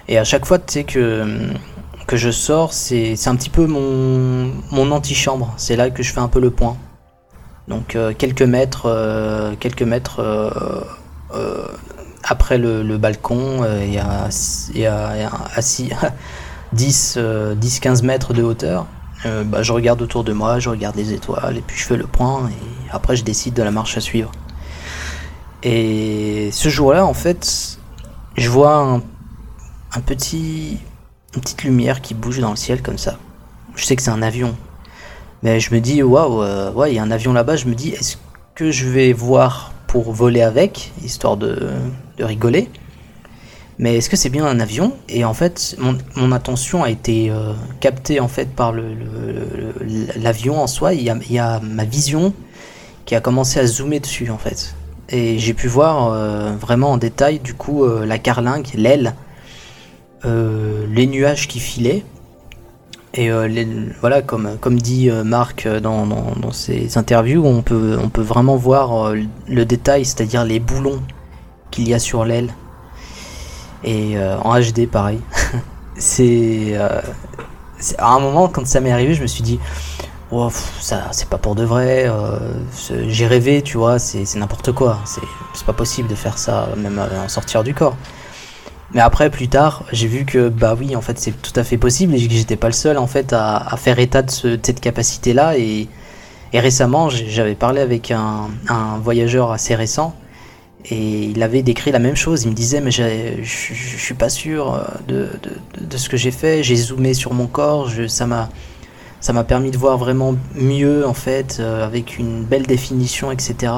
Et 0.09 0.19
à 0.19 0.25
chaque 0.25 0.45
fois, 0.45 0.59
tu 0.59 0.73
sais 0.73 0.85
que 0.85 1.51
que 2.07 2.17
je 2.17 2.31
sors, 2.31 2.73
c'est 2.73 3.15
un 3.29 3.37
petit 3.37 3.51
peu 3.51 3.67
mon, 3.67 4.53
mon 4.73 4.91
antichambre. 4.91 5.55
C'est 5.57 5.77
là 5.77 5.91
que 5.91 6.03
je 6.03 6.13
fais 6.13 6.19
un 6.19 6.27
peu 6.27 6.41
le 6.41 6.51
point. 6.51 6.77
Donc 7.69 7.97
quelques 8.19 8.43
mètres, 8.43 9.57
quelques 9.61 9.83
mètres 9.83 10.21
après 12.31 12.59
le, 12.59 12.97
balcon, 12.97 13.65
il 13.83 13.93
y 13.93 13.99
a, 13.99 14.29
y 14.73 14.87
a, 14.87 15.31
assis 15.55 15.91
10-15 16.75 18.05
mètres 18.05 18.33
de 18.33 18.43
hauteur. 18.43 18.87
Bah, 19.25 19.63
je 19.63 19.73
regarde 19.73 20.01
autour 20.01 20.25
de 20.25 20.33
moi, 20.33 20.61
je 20.61 20.71
regarde 20.71 20.97
les 20.97 21.13
étoiles 21.13 21.59
et 21.59 21.61
puis 21.61 21.77
je 21.77 21.85
fais 21.85 21.97
le 21.97 22.07
point 22.07 22.49
et 22.49 22.91
après 22.91 23.17
je 23.17 23.25
décide 23.25 23.53
de 23.53 23.63
la 23.63 23.71
marche 23.71 23.97
à 23.99 24.01
suivre. 24.01 24.31
Et 25.63 26.51
ce 26.53 26.69
jour-là, 26.69 27.05
en 27.05 27.13
fait, 27.13 27.79
je 28.37 28.49
vois 28.49 29.03
un, 29.93 30.01
petit, 30.01 30.79
une 31.35 31.41
petite 31.41 31.65
lumière 31.65 32.01
qui 32.01 32.15
bouge 32.15 32.39
dans 32.41 32.51
le 32.51 32.57
ciel 32.57 32.81
comme 32.81 32.99
ça. 32.99 33.19
Je 33.75 33.85
sais 33.85 33.97
que 33.97 34.03
c'est 34.03 34.11
un 34.11 34.23
avion. 34.23 34.57
Mais 35.43 35.61
je 35.61 35.75
me 35.75 35.81
dis, 35.81 36.03
waouh, 36.03 36.43
euh, 36.43 36.87
il 36.89 36.95
y 36.95 36.99
a 36.99 37.03
un 37.03 37.11
avion 37.11 37.33
là-bas. 37.33 37.57
Je 37.57 37.67
me 37.67 37.75
dis, 37.75 37.91
est-ce 37.91 38.17
que 38.55 38.71
je 38.71 38.89
vais 38.89 39.13
voir 39.13 39.73
pour 39.87 40.13
voler 40.13 40.43
avec, 40.43 40.93
histoire 41.03 41.37
de, 41.37 41.71
de 42.21 42.25
rigoler 42.25 42.69
Mais 43.79 43.97
est-ce 43.97 44.09
que 44.09 44.17
c'est 44.17 44.31
bien 44.31 44.47
un 44.47 44.61
avion? 44.61 44.93
Et 45.09 45.25
en 45.25 45.35
fait, 45.35 45.77
mon, 46.17 46.33
attention 46.33 46.85
a 46.85 46.91
été 46.91 47.31
euh, 47.31 47.55
captée 47.81 48.21
en 48.21 48.29
fait 48.29 48.49
par 48.55 48.73
l'avion 50.17 50.63
en 50.63 50.69
soi. 50.69 50.95
Il 50.95 51.03
y, 51.03 51.39
a, 51.39 51.61
ma 51.61 51.85
vision 51.85 52.33
qui 53.07 53.15
a 53.17 53.21
commencé 53.21 53.59
à 53.59 53.67
zoomer 53.67 54.01
dessus 54.01 54.31
en 54.31 54.39
fait. 54.39 54.77
Et 55.09 55.39
j'ai 55.41 55.55
pu 55.55 55.67
voir 55.67 56.13
euh, 56.13 56.53
vraiment 56.53 56.93
en 56.93 56.97
détail 56.97 57.41
du 57.41 57.55
coup 57.55 57.85
la 57.87 58.19
carlingue, 58.19 58.69
l'aile 58.75 59.15
euh, 60.27 60.87
les 60.93 61.07
nuages 61.07 61.49
qui 61.49 61.61
filaient. 61.61 62.05
Et 63.15 63.31
euh, 63.31 63.49
voilà, 64.01 64.23
comme, 64.23 64.57
comme 64.61 64.79
dit 64.79 65.11
euh, 65.11 65.25
Marc 65.25 65.67
dans, 65.67 66.07
dans, 66.07 66.53
ses 66.53 66.99
interviews, 66.99 67.45
on 67.45 67.63
peut, 67.63 67.99
on 68.01 68.09
peut 68.09 68.23
vraiment 68.23 68.57
voir 68.57 69.15
le 69.49 69.65
détail, 69.65 70.05
c'est-à-dire 70.05 70.45
les 70.45 70.61
boulons 70.61 71.01
qu'il 71.71 71.89
y 71.89 71.95
a 71.95 71.99
sur 71.99 72.25
l'aile. 72.25 72.53
Et 73.83 74.17
en 74.43 74.61
HD, 74.61 74.87
pareil. 74.87 75.21
c'est 75.97 76.77
à 77.99 78.13
un 78.13 78.21
moment, 78.21 78.49
quand 78.49 78.67
ça 78.67 78.81
m'est 78.81 78.93
arrivé, 78.93 79.15
je 79.15 79.23
me 79.23 79.27
suis 79.27 79.43
dit, 79.43 79.59
oh, 80.31 80.51
ça, 80.81 81.09
c'est 81.13 81.29
pas 81.29 81.39
pour 81.39 81.55
de 81.55 81.65
vrai. 81.65 82.11
j'ai 83.07 83.27
rêvé, 83.27 83.63
tu 83.63 83.79
vois, 83.79 83.99
c'est 83.99 84.35
n'importe 84.37 84.73
quoi. 84.73 84.99
C'est 85.07 85.65
pas 85.65 85.73
possible 85.73 86.09
de 86.09 86.15
faire 86.15 86.37
ça, 86.37 86.69
même 86.77 86.99
en 86.99 87.29
sortir 87.29 87.65
du 87.65 87.75
corps. 87.75 87.97
Mais 88.93 89.01
après, 89.01 89.31
plus 89.31 89.49
tard, 89.49 89.85
j'ai 89.93 90.09
vu 90.09 90.25
que 90.25 90.49
bah 90.49 90.75
oui, 90.79 90.97
en 90.97 91.01
fait, 91.01 91.19
c'est 91.19 91.31
tout 91.31 91.53
à 91.55 91.63
fait 91.63 91.79
possible 91.79 92.15
et 92.15 92.27
que 92.27 92.35
j'étais 92.35 92.57
pas 92.57 92.67
le 92.67 92.73
seul 92.73 92.99
en 92.99 93.07
fait 93.07 93.33
à, 93.33 93.75
faire 93.77 93.99
état 93.99 94.23
de, 94.23 94.31
cette 94.31 94.81
capacité-là. 94.81 95.57
Et, 95.59 95.89
récemment, 96.53 97.09
j'avais 97.09 97.55
parlé 97.55 97.81
avec 97.81 98.11
un, 98.11 98.49
voyageur 99.03 99.53
assez 99.53 99.75
récent 99.75 100.15
et 100.87 101.25
il 101.25 101.43
avait 101.43 101.63
décrit 101.63 101.91
la 101.93 101.99
même 101.99 102.17
chose. 102.17 102.45
Il 102.45 102.51
me 102.51 102.55
disait 102.55 102.81
mais 102.81 102.91
je 102.91 103.43
suis 103.45 104.15
pas 104.15 104.29
sûr 104.29 104.75
euh, 104.75 104.85
de, 105.09 105.29
de, 105.81 105.97
ce 105.97 106.09
que 106.09 106.17
j'ai 106.17 106.31
fait. 106.31 106.63
J'ai 106.63 106.77
zoomé 106.77 107.15
sur 107.15 107.35
mon 107.35 107.47
corps, 107.47 107.91
ça 108.09 108.27
m'a 108.27 109.45
permis 109.45 109.71
de 109.71 109.77
voir 109.77 109.99
vraiment 109.99 110.35
mieux 110.55 111.07
en 111.07 111.15
fait, 111.15 111.59
euh, 111.61 111.85
avec 111.85 112.19
une 112.19 112.45
belle 112.45 112.67
définition, 112.67 113.31
etc. 113.31 113.73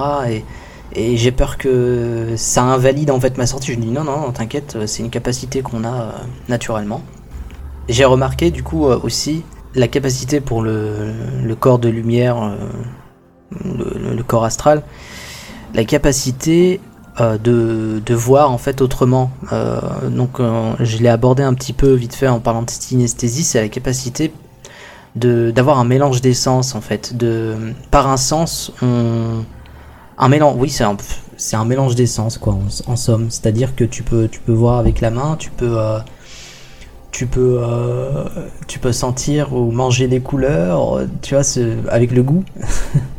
Et 0.95 1.17
j'ai 1.17 1.33
peur 1.33 1.57
que 1.57 2.35
ça 2.37 2.63
invalide 2.63 3.11
en 3.11 3.19
fait 3.19 3.39
ma 3.39 3.47
sortie. 3.47 3.73
Je 3.73 3.79
me 3.79 3.83
dis 3.83 3.91
non, 3.91 4.05
non, 4.05 4.31
t'inquiète, 4.31 4.79
c'est 4.87 5.03
une 5.03 5.11
capacité 5.11 5.63
qu'on 5.63 5.85
a 5.85 6.03
euh, 6.03 6.11
naturellement. 6.49 7.03
J'ai 7.89 8.05
remarqué 8.05 8.51
du 8.51 8.63
coup 8.63 8.85
aussi 8.85 9.43
la 9.75 9.89
capacité 9.89 10.41
pour 10.41 10.63
le, 10.63 11.13
corps 11.59 11.81
de 11.81 11.89
lumière, 11.89 12.57
le, 13.65 14.23
corps 14.23 14.45
astral, 14.45 14.83
la 15.75 15.85
capacité 15.85 16.81
de, 17.19 18.03
de, 18.05 18.15
voir 18.15 18.51
en 18.51 18.59
fait 18.59 18.81
autrement. 18.81 19.31
donc 20.09 20.41
je 20.81 20.99
l'ai 20.99 21.09
abordé 21.09 21.43
un 21.43 21.55
petit 21.55 21.73
peu 21.73 21.93
vite 21.93 22.15
fait 22.15 22.29
en 22.29 22.41
parlant 22.41 22.63
de 22.63 22.71
synesthésie, 22.71 23.45
c'est 23.45 23.61
la 23.61 23.69
capacité 23.69 24.33
d'avoir 25.15 25.79
un 25.79 25.85
mélange 25.85 26.21
d'essence 26.23 26.75
en 26.75 26.81
fait. 26.81 27.17
De, 27.17 27.55
par 27.91 28.09
un 28.09 28.17
sens, 28.17 28.73
un 30.19 30.29
mélange, 30.29 30.55
oui, 30.59 30.71
c'est 30.71 30.85
un, 30.85 30.97
un 31.53 31.65
mélange 31.65 31.95
d'essence, 31.95 32.39
quoi, 32.39 32.57
en, 32.87 32.97
somme. 32.97 33.31
C'est-à-dire 33.31 33.75
que 33.75 33.85
tu 33.85 34.03
peux, 34.03 34.29
tu 34.29 34.41
peux 34.41 34.53
voir 34.53 34.79
avec 34.79 35.01
la 35.01 35.11
main, 35.11 35.37
tu 35.39 35.51
peux, 35.51 35.79
euh, 35.79 35.99
tu 37.11 37.27
peux, 37.27 37.59
euh, 37.61 38.25
tu 38.69 38.79
peux 38.79 38.93
sentir 38.93 39.53
ou 39.53 39.71
manger 39.71 40.07
les 40.07 40.21
couleurs, 40.21 41.01
tu 41.23 41.35
vois, 41.35 41.45
avec 41.89 42.13
le 42.13 42.23
goût. 42.23 42.45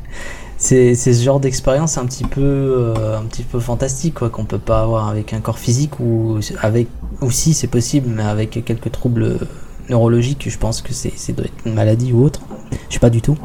c'est, 0.64 0.96
ce 0.96 1.12
genre 1.12 1.42
d'expérience 1.42 1.98
un 1.98 2.06
petit 2.06 2.24
peu, 2.24 2.42
euh, 2.42 3.20
un 3.20 3.24
petit 3.24 3.44
peu 3.44 3.60
fantastique, 3.60 4.14
quoi, 4.14 4.30
qu'on 4.30 4.46
peut 4.46 4.60
pas 4.60 4.82
avoir 4.82 5.10
avec 5.10 5.34
un 5.34 5.42
corps 5.42 5.60
physique 5.60 6.00
ou 6.00 6.40
avec, 6.62 6.88
aussi 7.20 7.54
c'est 7.54 7.68
possible, 7.68 8.10
mais 8.10 8.24
avec 8.24 8.64
quelques 8.64 8.92
troubles 8.92 9.40
neurologiques, 9.90 10.50
je 10.50 10.58
pense 10.58 10.82
que 10.82 10.94
c'est, 10.94 11.12
une 11.66 11.74
maladie 11.74 12.14
ou 12.14 12.24
autre. 12.24 12.40
Je 12.88 12.94
sais 12.94 13.02
pas 13.02 13.10
du 13.10 13.22
tout. 13.22 13.38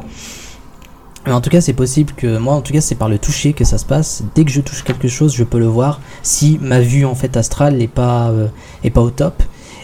Mais 1.25 1.33
en 1.33 1.41
tout 1.41 1.49
cas, 1.49 1.59
c'est 1.59 1.73
possible 1.73 2.13
que 2.13 2.37
moi, 2.37 2.53
en 2.53 2.61
tout 2.61 2.71
cas, 2.71 2.79
c'est 2.79 2.95
par 2.95 3.09
le 3.09 3.19
toucher 3.19 3.51
que 3.51 3.65
ça 3.65 3.77
se 3.77 3.85
passe. 3.85 4.23
Dès 4.33 4.45
que 4.45 4.51
je 4.51 4.61
touche 4.61 4.83
quelque 4.83 5.09
chose, 5.09 5.35
je 5.35 5.43
peux 5.43 5.59
le 5.59 5.67
voir. 5.67 5.99
Si 6.23 6.57
ma 6.61 6.79
vue 6.79 7.03
en 7.03 7.15
fait 7.15 7.35
astrale 7.35 7.75
n'est 7.75 7.89
pas 7.89 8.29
euh, 8.29 8.47
est 8.85 8.91
pas 8.91 9.01
au 9.01 9.09
top, 9.09 9.43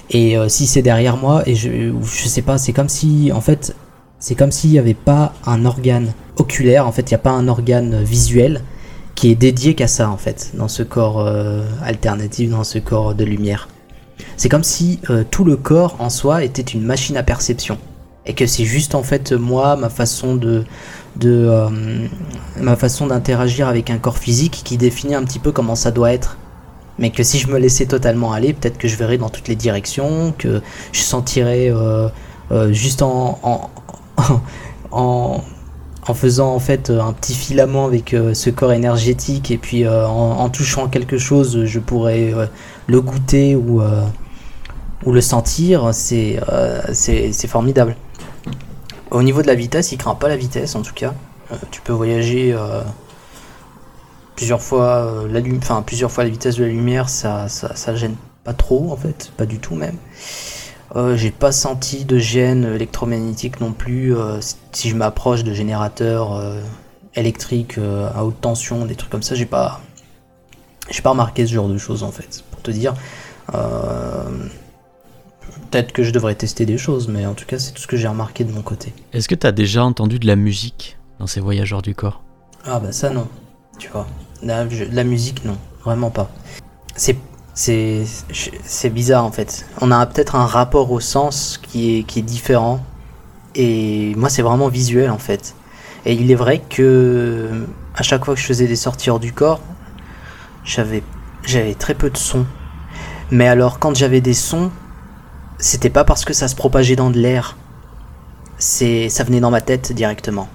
et 0.09 0.37
euh, 0.37 0.47
si 0.47 0.67
c'est 0.67 0.81
derrière 0.81 1.17
moi, 1.17 1.43
et 1.45 1.55
je 1.55 1.91
je 2.01 2.27
sais 2.29 2.41
pas, 2.41 2.57
c'est 2.57 2.71
comme 2.71 2.87
si 2.87 3.31
en 3.33 3.41
fait, 3.41 3.75
c'est 4.25 4.33
comme 4.33 4.51
s'il 4.51 4.71
n'y 4.71 4.79
avait 4.79 4.95
pas 4.95 5.33
un 5.45 5.65
organe 5.65 6.11
oculaire. 6.37 6.87
En 6.87 6.91
fait, 6.91 7.11
il 7.11 7.13
n'y 7.13 7.15
a 7.15 7.19
pas 7.19 7.29
un 7.29 7.47
organe 7.47 8.01
visuel 8.01 8.63
qui 9.13 9.29
est 9.29 9.35
dédié 9.35 9.75
qu'à 9.75 9.85
ça 9.85 10.09
en 10.09 10.17
fait, 10.17 10.49
dans 10.55 10.67
ce 10.67 10.81
corps 10.81 11.19
euh, 11.19 11.63
alternatif, 11.83 12.49
dans 12.49 12.63
ce 12.63 12.79
corps 12.79 13.13
de 13.13 13.23
lumière. 13.23 13.69
C'est 14.35 14.49
comme 14.49 14.63
si 14.63 14.99
tout 15.29 15.43
le 15.43 15.57
corps 15.57 15.97
en 15.99 16.09
soi 16.09 16.43
était 16.43 16.63
une 16.63 16.81
machine 16.81 17.17
à 17.17 17.21
perception 17.21 17.77
et 18.25 18.33
que 18.33 18.47
c'est 18.47 18.65
juste 18.65 18.95
en 18.95 19.03
fait 19.03 19.31
moi, 19.31 19.75
ma 19.75 19.89
façon 19.89 20.35
de, 20.35 20.63
de 21.17 21.29
euh, 21.47 21.69
ma 22.59 22.75
façon 22.75 23.05
d'interagir 23.05 23.67
avec 23.67 23.91
un 23.91 23.99
corps 23.99 24.17
physique 24.17 24.61
qui 24.65 24.75
définit 24.77 25.13
un 25.13 25.23
petit 25.23 25.37
peu 25.37 25.51
comment 25.51 25.75
ça 25.75 25.91
doit 25.91 26.11
être. 26.11 26.39
Mais 26.97 27.11
que 27.11 27.21
si 27.21 27.37
je 27.37 27.47
me 27.47 27.59
laissais 27.59 27.85
totalement 27.85 28.33
aller, 28.33 28.53
peut-être 28.53 28.79
que 28.79 28.87
je 28.87 28.95
verrais 28.95 29.19
dans 29.19 29.29
toutes 29.29 29.49
les 29.49 29.55
directions, 29.55 30.33
que 30.35 30.63
je 30.93 31.01
sentirais 31.01 31.69
euh, 31.69 32.07
euh, 32.51 32.71
juste 32.71 33.01
en, 33.01 33.69
en, 34.91 35.41
faisant 36.13 36.53
en 36.53 36.59
fait 36.59 36.89
un 36.89 37.13
petit 37.13 37.33
filament 37.33 37.85
avec 37.85 38.15
ce 38.33 38.49
corps 38.49 38.73
énergétique 38.73 39.51
et 39.51 39.57
puis 39.57 39.87
en, 39.87 40.49
touchant 40.49 40.87
quelque 40.87 41.17
chose, 41.17 41.65
je 41.65 41.79
pourrais 41.79 42.33
le 42.87 43.01
goûter 43.01 43.55
ou, 43.55 43.81
ou 45.05 45.11
le 45.11 45.21
sentir. 45.21 45.89
C'est 45.93 46.39
formidable. 47.47 47.95
Au 49.11 49.23
niveau 49.23 49.41
de 49.41 49.47
la 49.47 49.55
vitesse, 49.55 49.91
il 49.91 49.97
craint 49.97 50.15
pas 50.15 50.27
la 50.27 50.37
vitesse 50.37 50.75
en 50.75 50.81
tout 50.81 50.93
cas. 50.93 51.13
Euh, 51.51 51.55
tu 51.71 51.81
peux 51.81 51.93
voyager 51.93 52.53
euh, 52.53 52.81
plusieurs 54.35 54.61
fois 54.61 55.05
euh, 55.05 55.27
la 55.27 55.41
plusieurs 55.81 56.11
fois 56.11 56.23
la 56.23 56.29
vitesse 56.29 56.55
de 56.55 56.63
la 56.63 56.69
lumière, 56.69 57.07
ça, 57.09 57.47
ça, 57.47 57.95
gêne 57.95 58.15
pas 58.43 58.53
trop 58.53 58.91
en 58.91 58.97
fait, 58.97 59.31
pas 59.37 59.45
du 59.45 59.59
tout 59.59 59.75
même. 59.75 59.97
J'ai 61.15 61.31
pas 61.31 61.51
senti 61.51 62.05
de 62.05 62.17
gêne 62.17 62.63
électromagnétique 62.75 63.59
non 63.59 63.73
plus. 63.73 64.13
si 64.71 64.89
je 64.89 64.95
m'approche 64.95 65.43
de 65.43 65.53
générateurs 65.53 66.41
électriques 67.15 67.77
à 67.77 68.23
haute 68.23 68.39
tension, 68.41 68.85
des 68.85 68.95
trucs 68.95 69.09
comme 69.09 69.23
ça, 69.23 69.35
j'ai 69.35 69.45
pas, 69.45 69.81
j'ai 70.89 71.01
pas 71.01 71.11
remarqué 71.11 71.45
ce 71.45 71.53
genre 71.53 71.67
de 71.69 71.77
choses 71.77 72.03
en 72.03 72.11
fait. 72.11 72.43
Pour 72.51 72.61
te 72.61 72.71
dire, 72.71 72.93
Peut-être 75.75 75.91
que 75.91 76.03
je 76.03 76.11
devrais 76.11 76.35
tester 76.35 76.65
des 76.65 76.77
choses, 76.77 77.07
mais 77.07 77.25
en 77.25 77.33
tout 77.33 77.45
cas, 77.45 77.59
c'est 77.59 77.73
tout 77.73 77.81
ce 77.81 77.87
que 77.87 77.97
j'ai 77.97 78.07
remarqué 78.07 78.43
de 78.43 78.51
mon 78.51 78.61
côté. 78.61 78.93
Est-ce 79.13 79.27
que 79.27 79.35
tu 79.35 79.45
as 79.45 79.51
déjà 79.51 79.83
entendu 79.83 80.19
de 80.19 80.27
la 80.27 80.35
musique 80.35 80.97
dans 81.19 81.27
ces 81.27 81.39
voyageurs 81.39 81.81
du 81.81 81.93
corps? 81.93 82.23
Ah 82.65 82.79
bah 82.79 82.91
ça 82.91 83.09
non, 83.09 83.27
tu 83.77 83.89
vois. 83.89 84.07
La, 84.41 84.65
la 84.65 85.03
musique 85.03 85.43
non, 85.43 85.57
vraiment 85.83 86.11
pas. 86.11 86.29
C'est 86.95 87.17
c'est 87.55 88.89
bizarre 88.89 89.23
en 89.25 89.31
fait. 89.31 89.65
On 89.81 89.89
a 89.91 90.05
peut-être 90.05 90.35
un 90.35 90.45
rapport 90.45 90.91
au 90.91 90.99
sens 90.99 91.57
qui 91.61 91.99
est 91.99 92.03
qui 92.03 92.19
est 92.19 92.21
différent 92.21 92.83
et 93.55 94.13
moi 94.15 94.29
c'est 94.29 94.41
vraiment 94.41 94.67
visuel 94.67 95.09
en 95.09 95.17
fait. 95.17 95.55
Et 96.05 96.13
il 96.13 96.31
est 96.31 96.35
vrai 96.35 96.61
que 96.69 97.65
à 97.95 98.03
chaque 98.03 98.25
fois 98.25 98.35
que 98.35 98.41
je 98.41 98.45
faisais 98.45 98.67
des 98.67 98.75
sorties 98.75 99.09
hors 99.09 99.19
du 99.19 99.31
corps, 99.33 99.61
j'avais 100.65 101.01
j'avais 101.43 101.75
très 101.75 101.95
peu 101.95 102.09
de 102.09 102.17
sons. 102.17 102.45
Mais 103.31 103.47
alors 103.47 103.79
quand 103.79 103.95
j'avais 103.95 104.21
des 104.21 104.33
sons, 104.33 104.69
c'était 105.57 105.89
pas 105.89 106.03
parce 106.03 106.25
que 106.25 106.33
ça 106.33 106.47
se 106.47 106.55
propageait 106.55 106.95
dans 106.95 107.09
de 107.09 107.19
l'air. 107.19 107.55
C'est, 108.57 109.09
ça 109.09 109.23
venait 109.23 109.39
dans 109.39 109.51
ma 109.51 109.61
tête 109.61 109.91
directement. 109.91 110.47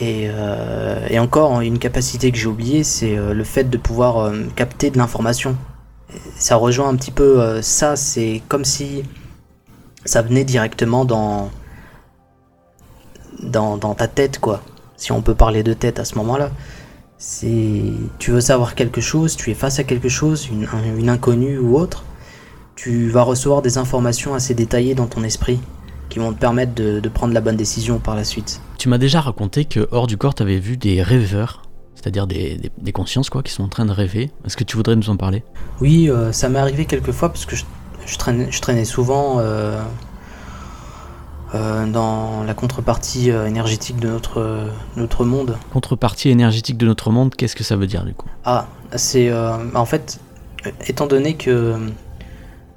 Et, 0.00 0.28
euh, 0.28 1.06
et 1.10 1.18
encore, 1.18 1.60
une 1.60 1.78
capacité 1.78 2.32
que 2.32 2.38
j'ai 2.38 2.46
oubliée, 2.46 2.84
c'est 2.84 3.16
euh, 3.16 3.34
le 3.34 3.44
fait 3.44 3.64
de 3.64 3.76
pouvoir 3.76 4.18
euh, 4.18 4.44
capter 4.56 4.90
de 4.90 4.98
l'information. 4.98 5.56
Ça 6.36 6.56
rejoint 6.56 6.88
un 6.88 6.96
petit 6.96 7.10
peu 7.10 7.62
ça, 7.62 7.96
c'est 7.96 8.42
comme 8.48 8.66
si 8.66 9.02
ça 10.04 10.20
venait 10.20 10.44
directement 10.44 11.06
dans, 11.06 11.50
dans, 13.42 13.94
ta 13.94 14.08
tête, 14.08 14.38
quoi. 14.38 14.60
Si 14.96 15.10
on 15.10 15.22
peut 15.22 15.34
parler 15.34 15.62
de 15.62 15.72
tête 15.72 15.98
à 15.98 16.04
ce 16.04 16.16
moment-là. 16.16 16.50
Tu 17.40 18.30
veux 18.30 18.42
savoir 18.42 18.74
quelque 18.74 19.00
chose, 19.00 19.36
tu 19.36 19.50
es 19.50 19.54
face 19.54 19.78
à 19.78 19.84
quelque 19.84 20.10
chose, 20.10 20.48
une, 20.52 20.68
une 20.98 21.08
inconnue 21.08 21.58
ou 21.58 21.78
autre, 21.78 22.04
tu 22.76 23.08
vas 23.08 23.22
recevoir 23.22 23.62
des 23.62 23.78
informations 23.78 24.34
assez 24.34 24.52
détaillées 24.52 24.94
dans 24.94 25.06
ton 25.06 25.24
esprit 25.24 25.60
qui 26.10 26.18
vont 26.18 26.34
te 26.34 26.38
permettre 26.38 26.74
de, 26.74 27.00
de 27.00 27.08
prendre 27.08 27.32
la 27.32 27.40
bonne 27.40 27.56
décision 27.56 27.98
par 28.00 28.16
la 28.16 28.24
suite. 28.24 28.60
Tu 28.82 28.88
m'as 28.88 28.98
déjà 28.98 29.20
raconté 29.20 29.64
que 29.64 29.86
hors 29.92 30.08
du 30.08 30.16
corps, 30.16 30.34
tu 30.34 30.42
avais 30.42 30.58
vu 30.58 30.76
des 30.76 31.04
rêveurs, 31.04 31.62
c'est-à-dire 31.94 32.26
des, 32.26 32.56
des- 32.56 32.72
des 32.76 32.90
consciences 32.90 33.30
quoi, 33.30 33.44
qui 33.44 33.52
sont 33.52 33.62
en 33.62 33.68
train 33.68 33.84
de 33.84 33.92
rêver. 33.92 34.32
Est-ce 34.44 34.56
que 34.56 34.64
tu 34.64 34.76
voudrais 34.76 34.96
nous 34.96 35.08
en 35.08 35.16
parler? 35.16 35.44
Oui, 35.80 36.10
euh, 36.10 36.32
ça 36.32 36.48
m'est 36.48 36.58
arrivé 36.58 36.84
quelques 36.84 37.12
fois 37.12 37.28
parce 37.28 37.46
que 37.46 37.54
je, 37.54 37.62
je 38.06 38.18
traînais, 38.18 38.48
je 38.50 38.60
traînais 38.60 38.84
souvent 38.84 39.36
euh, 39.38 39.80
euh, 41.54 41.86
dans 41.86 42.42
la 42.42 42.54
contrepartie 42.54 43.28
énergétique 43.30 44.00
de 44.00 44.08
notre, 44.08 44.66
notre 44.96 45.24
monde. 45.24 45.56
Contrepartie 45.72 46.30
énergétique 46.30 46.76
de 46.76 46.86
notre 46.86 47.10
monde, 47.12 47.36
qu'est-ce 47.36 47.54
que 47.54 47.62
ça 47.62 47.76
veut 47.76 47.86
dire 47.86 48.04
du 48.04 48.14
coup? 48.14 48.26
Ah, 48.44 48.66
c'est 48.96 49.32
en 49.32 49.84
fait, 49.84 50.18
étant 50.88 51.06
donné 51.06 51.34
que 51.36 51.76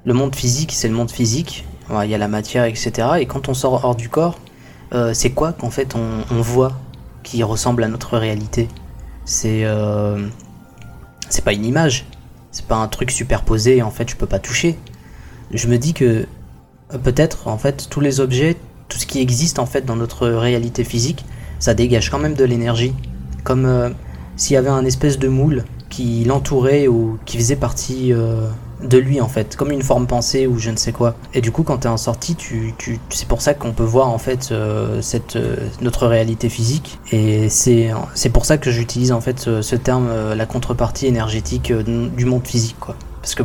le 0.03 0.13
monde 0.13 0.35
physique, 0.35 0.71
c'est 0.71 0.87
le 0.87 0.93
monde 0.93 1.09
physique, 1.09 1.65
il 1.89 2.09
y 2.11 2.13
a 2.13 2.19
la 2.19 2.27
matière, 2.27 2.65
etc. 2.65 2.91
Et 3.21 3.25
quand 3.25 3.49
on 3.49 3.55
sort 3.55 3.83
hors 3.83 3.95
du 3.95 4.07
corps, 4.07 4.37
euh, 4.95 5.13
c'est 5.13 5.31
quoi 5.31 5.51
qu'en 5.51 5.69
fait 5.69 5.93
on, 5.95 6.41
voit 6.41 6.71
qui 7.21 7.43
ressemble 7.43 7.83
à 7.83 7.89
notre 7.89 8.17
réalité? 8.17 8.69
C'est 9.25 9.65
euh, 9.65 10.27
c'est 11.29 11.43
pas 11.43 11.51
une 11.51 11.65
image, 11.65 12.05
c'est 12.51 12.65
pas 12.65 12.77
un 12.77 12.87
truc 12.87 13.11
superposé. 13.11 13.81
En 13.81 13.91
fait, 13.91 14.09
je 14.09 14.15
peux 14.15 14.25
pas 14.25 14.39
toucher. 14.39 14.77
Je 15.51 15.67
me 15.67 15.77
dis 15.77 15.93
que 15.93 16.25
euh, 16.93 16.97
peut-être 16.97 17.49
en 17.49 17.57
fait 17.57 17.89
tous 17.89 17.99
les 17.99 18.21
objets, 18.21 18.55
tout 18.87 18.97
ce 18.97 19.05
qui 19.05 19.19
existe 19.19 19.59
en 19.59 19.65
fait 19.65 19.85
dans 19.85 19.97
notre 19.97 20.29
réalité 20.29 20.85
physique, 20.85 21.25
ça 21.59 21.73
dégage 21.73 22.09
quand 22.09 22.19
même 22.19 22.35
de 22.35 22.45
l'énergie, 22.45 22.93
comme 23.43 23.93
s'il 24.37 24.53
y 24.53 24.57
avait 24.57 24.69
un 24.69 24.85
espèce 24.85 25.19
de 25.19 25.27
moule 25.27 25.65
qui 25.89 26.23
l'entourait 26.23 26.87
ou 26.87 27.19
qui 27.25 27.37
faisait 27.37 27.55
partie 27.55 28.13
de 28.87 28.97
lui 28.97 29.21
en 29.21 29.27
fait, 29.27 29.55
comme 29.55 29.71
une 29.71 29.81
forme 29.81 30.07
pensée 30.07 30.47
ou 30.47 30.57
je 30.57 30.69
ne 30.69 30.77
sais 30.77 30.91
quoi. 30.91 31.15
Et 31.33 31.41
du 31.41 31.51
coup, 31.51 31.63
quand 31.63 31.79
tu 31.79 31.87
es 31.87 31.89
en 31.89 31.97
sortie, 31.97 32.35
c'est 33.09 33.27
pour 33.27 33.41
ça 33.41 33.53
qu'on 33.53 33.71
peut 33.71 33.83
voir 33.83 34.09
en 34.09 34.17
fait 34.17 34.49
euh, 34.51 35.01
cette, 35.01 35.35
euh, 35.35 35.55
notre 35.81 36.07
réalité 36.07 36.49
physique. 36.49 36.99
Et 37.11 37.49
c'est, 37.49 37.91
pour 38.33 38.45
ça 38.45 38.57
que 38.57 38.71
j'utilise 38.71 39.11
en 39.11 39.21
fait 39.21 39.39
ce, 39.39 39.75
terme, 39.75 40.07
euh, 40.09 40.35
la 40.35 40.45
contrepartie 40.45 41.07
énergétique 41.07 41.71
du 41.71 42.25
monde 42.25 42.45
physique 42.45 42.77
quoi. 42.79 42.95
Parce 43.21 43.35
que 43.35 43.43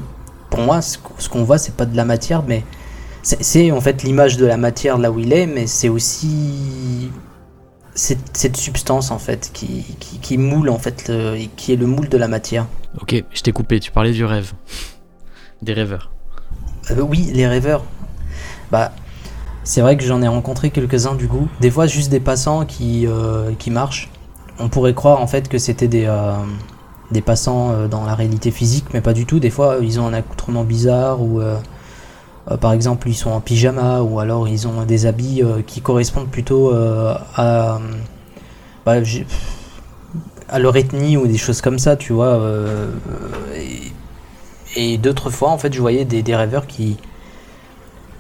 pour 0.50 0.60
moi, 0.60 0.82
ce, 0.82 0.98
qu'on 1.28 1.44
voit, 1.44 1.58
c'est 1.58 1.74
pas 1.74 1.86
de 1.86 1.96
la 1.96 2.04
matière, 2.04 2.42
mais 2.46 2.64
c'est, 3.22 3.70
en 3.70 3.80
fait 3.80 4.02
l'image 4.02 4.36
de 4.36 4.46
la 4.46 4.56
matière 4.56 4.98
là 4.98 5.10
où 5.10 5.18
il 5.18 5.32
est, 5.32 5.46
mais 5.46 5.66
c'est 5.66 5.88
aussi 5.88 7.10
cette, 7.94 8.56
substance 8.56 9.10
en 9.10 9.18
fait 9.18 9.50
qui 9.52 10.38
moule 10.38 10.70
en 10.70 10.78
fait, 10.78 11.08
le- 11.08 11.36
qui 11.56 11.72
est 11.72 11.76
le 11.76 11.86
moule 11.86 12.08
de 12.08 12.16
la 12.16 12.28
matière. 12.28 12.66
Ok, 13.00 13.22
je 13.32 13.42
t'ai 13.42 13.52
coupé, 13.52 13.78
tu 13.78 13.92
parlais 13.92 14.12
du 14.12 14.24
rêve. 14.24 14.52
Des 15.62 15.72
rêveurs. 15.72 16.10
Euh, 16.90 17.02
oui, 17.02 17.30
les 17.34 17.46
rêveurs. 17.46 17.84
Bah, 18.70 18.92
c'est 19.62 19.82
vrai 19.82 19.96
que 19.96 20.04
j'en 20.04 20.22
ai 20.22 20.28
rencontré 20.28 20.70
quelques-uns 20.70 21.14
du 21.14 21.28
coup. 21.28 21.48
Des 21.60 21.70
fois, 21.70 21.86
juste 21.86 22.10
des 22.10 22.20
passants 22.20 22.64
qui, 22.64 23.06
euh, 23.06 23.52
qui 23.58 23.70
marchent. 23.70 24.10
On 24.58 24.68
pourrait 24.68 24.94
croire 24.94 25.20
en 25.20 25.26
fait 25.26 25.48
que 25.48 25.58
c'était 25.58 25.88
des, 25.88 26.06
euh, 26.06 26.34
des 27.10 27.20
passants 27.20 27.70
euh, 27.70 27.88
dans 27.88 28.04
la 28.04 28.14
réalité 28.14 28.50
physique, 28.50 28.86
mais 28.94 29.00
pas 29.00 29.12
du 29.12 29.26
tout. 29.26 29.38
Des 29.38 29.50
fois, 29.50 29.76
ils 29.82 30.00
ont 30.00 30.06
un 30.06 30.12
accoutrement 30.12 30.64
bizarre 30.64 31.20
ou 31.22 31.40
par 32.60 32.72
exemple, 32.72 33.08
ils 33.08 33.14
sont 33.14 33.30
en 33.30 33.40
pyjama 33.40 34.00
ou 34.00 34.18
alors 34.18 34.48
ils 34.48 34.66
ont 34.66 34.84
des 34.84 35.06
habits 35.06 35.42
qui 35.68 35.82
correspondent 35.82 36.30
plutôt 36.30 36.72
à, 36.74 37.78
bah, 38.84 38.94
à 40.48 40.58
leur 40.58 40.76
ethnie 40.76 41.16
ou 41.16 41.28
des 41.28 41.38
choses 41.38 41.60
comme 41.60 41.78
ça, 41.78 41.96
tu 41.96 42.12
vois. 42.12 42.40
Et- 44.76 44.98
d'autres 44.98 45.30
fois, 45.30 45.50
en 45.50 45.58
fait, 45.58 45.72
je 45.72 45.80
voyais 45.80 46.04
des, 46.04 46.34
rêveurs 46.36 46.66
qui, 46.66 46.96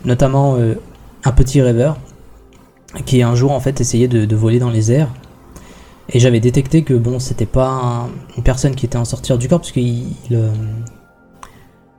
notamment 0.04 0.56
euh, 0.56 0.74
un 1.24 1.32
petit 1.32 1.60
rêveur, 1.60 1.98
qui 3.06 3.22
un 3.22 3.34
jour 3.34 3.52
en 3.52 3.60
fait 3.60 3.80
essayait 3.80 4.08
de, 4.08 4.36
voler 4.36 4.58
dans 4.58 4.70
les 4.70 4.92
airs. 4.92 5.08
Et 6.12 6.18
j'avais 6.18 6.40
détecté 6.40 6.82
que 6.82 6.94
bon, 6.94 7.20
c'était 7.20 7.46
pas 7.46 7.68
un- 7.68 8.08
une 8.36 8.42
personne 8.42 8.74
qui 8.74 8.86
était 8.86 8.98
en 8.98 9.04
sortir 9.04 9.38
du 9.38 9.48
corps 9.48 9.60
parce 9.60 9.70
que 9.72 9.78
il, 9.80 10.16
il, 10.28 10.36
euh, 10.36 10.50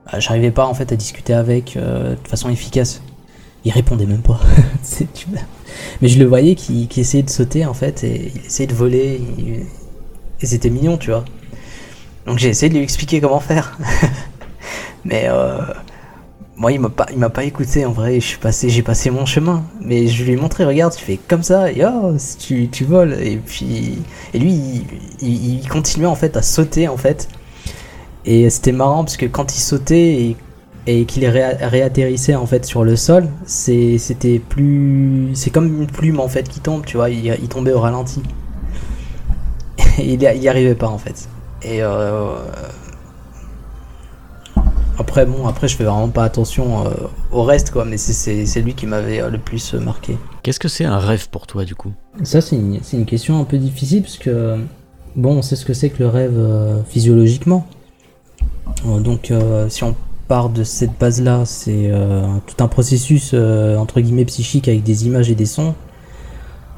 bah, 0.06 0.20
j'arrivais 0.20 0.52
pas 0.52 0.66
en 0.66 0.74
fait 0.74 0.92
à 0.92 0.96
discuter 0.96 1.34
avec 1.34 1.78
euh, 1.78 2.16
de 2.22 2.28
façon 2.28 2.50
efficace. 2.50 3.02
Il 3.64 3.72
répondait 3.72 4.06
même 4.06 4.22
pas. 4.22 4.40
Mais 6.02 6.08
je 6.08 6.20
le 6.20 6.26
voyais 6.26 6.56
qui, 6.56 6.90
essayait 6.98 7.24
de 7.24 7.30
sauter 7.30 7.66
en 7.66 7.74
fait 7.74 8.04
et 8.04 8.32
il 8.36 8.46
essayait 8.46 8.68
de 8.68 8.74
voler. 8.74 9.22
Et 10.42 10.46
c'était 10.46 10.70
mignon, 10.70 10.98
tu 10.98 11.12
vois. 11.12 11.24
Donc 12.26 12.40
j'ai 12.40 12.50
essayé 12.50 12.70
de 12.70 12.76
lui 12.76 12.84
expliquer 12.84 13.22
comment 13.22 13.40
faire. 13.40 13.78
Mais 15.06 15.26
euh, 15.30 15.60
moi, 16.58 16.72
il 16.72 16.80
m'a 16.80 16.90
pas, 16.90 17.06
il 17.12 17.18
m'a 17.20 17.30
pas 17.30 17.44
écouté 17.44 17.86
en 17.86 17.92
vrai. 17.92 18.16
Je 18.20 18.26
suis 18.28 18.38
passé, 18.38 18.70
j'ai 18.70 18.84
passé 18.84 19.10
mon 19.10 19.26
chemin. 19.26 19.64
Mais 19.82 20.08
je 20.08 20.24
lui 20.24 20.34
ai 20.34 20.36
montré, 20.38 20.66
regarde, 20.66 20.94
tu 20.96 21.04
fais 21.04 21.18
comme 21.18 21.44
ça, 21.44 21.72
et 21.72 21.84
oh, 21.86 22.16
tu, 22.40 22.70
tu 22.70 22.86
voles. 22.86 23.14
Et 23.22 23.38
puis, 23.38 24.00
et 24.34 24.40
lui, 24.40 24.52
il, 25.22 25.60
il- 25.62 25.68
continuait 25.70 26.08
en 26.08 26.16
fait 26.16 26.38
à 26.38 26.42
sauter 26.42 26.88
en 26.88 26.98
fait. 26.98 27.28
Et 28.26 28.50
c'était 28.50 28.72
marrant 28.72 29.04
parce 29.04 29.18
que 29.18 29.26
quand 29.26 29.56
il 29.56 29.60
sautait 29.60 30.36
et, 30.88 31.06
qu'il 31.06 31.26
ré- 31.28 31.56
réatterrissait 31.62 32.36
en 32.36 32.46
fait 32.46 32.66
sur 32.66 32.84
le 32.84 32.96
sol, 32.96 33.30
c'est, 33.46 33.98
c'était 33.98 34.40
plus, 34.40 35.32
c'est 35.36 35.50
comme 35.52 35.68
une 35.82 35.88
plume 35.88 36.20
en 36.20 36.28
fait 36.30 36.48
qui 36.50 36.60
tombe, 36.62 36.86
tu 36.86 36.98
vois. 36.98 37.10
Il, 37.10 37.26
il 37.42 37.50
tombait 37.50 37.74
au 37.74 37.80
ralenti. 37.82 38.22
Et 40.00 40.14
il 40.14 40.22
y 40.22 40.48
arrivait 40.50 40.76
pas 40.76 40.88
en 40.88 40.98
fait. 40.98 41.28
Et 41.64 41.82
euh, 41.82 42.36
après, 45.02 45.26
bon, 45.26 45.46
après, 45.48 45.68
je 45.68 45.76
fais 45.76 45.84
vraiment 45.84 46.08
pas 46.10 46.24
attention 46.24 46.86
euh, 46.88 46.92
au 47.32 47.44
reste, 47.44 47.72
quoi, 47.72 47.84
mais 47.86 47.98
c'est- 47.98 48.14
c'est 48.14 48.46
c'est 48.46 48.62
lui 48.62 48.74
qui 48.74 48.86
m'avait 48.86 49.22
euh, 49.22 49.30
le 49.30 49.38
plus 49.38 49.74
euh, 49.74 49.80
marqué. 49.80 50.18
Qu'est-ce 50.44 50.60
que 50.60 50.68
c'est 50.70 50.86
un 50.86 50.98
rêve 51.00 51.28
pour 51.30 51.46
toi 51.48 51.66
du 51.66 51.76
coup? 51.76 51.92
Ça, 52.24 52.40
c'est 52.42 52.56
une, 52.56 52.80
c'est 52.84 52.98
une 52.98 53.06
question 53.06 53.40
un 53.40 53.44
peu 53.44 53.58
difficile, 53.58 54.02
parce 54.04 54.18
que, 54.18 54.58
bon, 55.16 55.38
on 55.38 55.42
sait 55.42 55.56
ce 55.56 55.66
que 55.66 55.74
c'est 55.74 55.90
que 55.90 56.02
le 56.04 56.08
rêve 56.10 56.38
euh, 56.38 56.82
physiologiquement. 56.88 57.68
Euh, 58.88 59.00
donc, 59.00 59.32
euh, 59.32 59.68
si 59.70 59.84
on 59.84 59.96
part 60.28 60.50
de 60.50 60.64
cette 60.64 60.98
base-là, 61.00 61.44
c'est 61.46 61.90
euh, 61.92 62.22
tout 62.48 62.64
un 62.64 62.68
processus, 62.70 63.32
euh, 63.34 63.76
entre 63.78 64.00
guillemets, 64.00 64.26
psychique 64.26 64.68
avec 64.70 64.84
des 64.84 65.06
images 65.06 65.30
et 65.30 65.36
des 65.36 65.46
sons, 65.46 65.76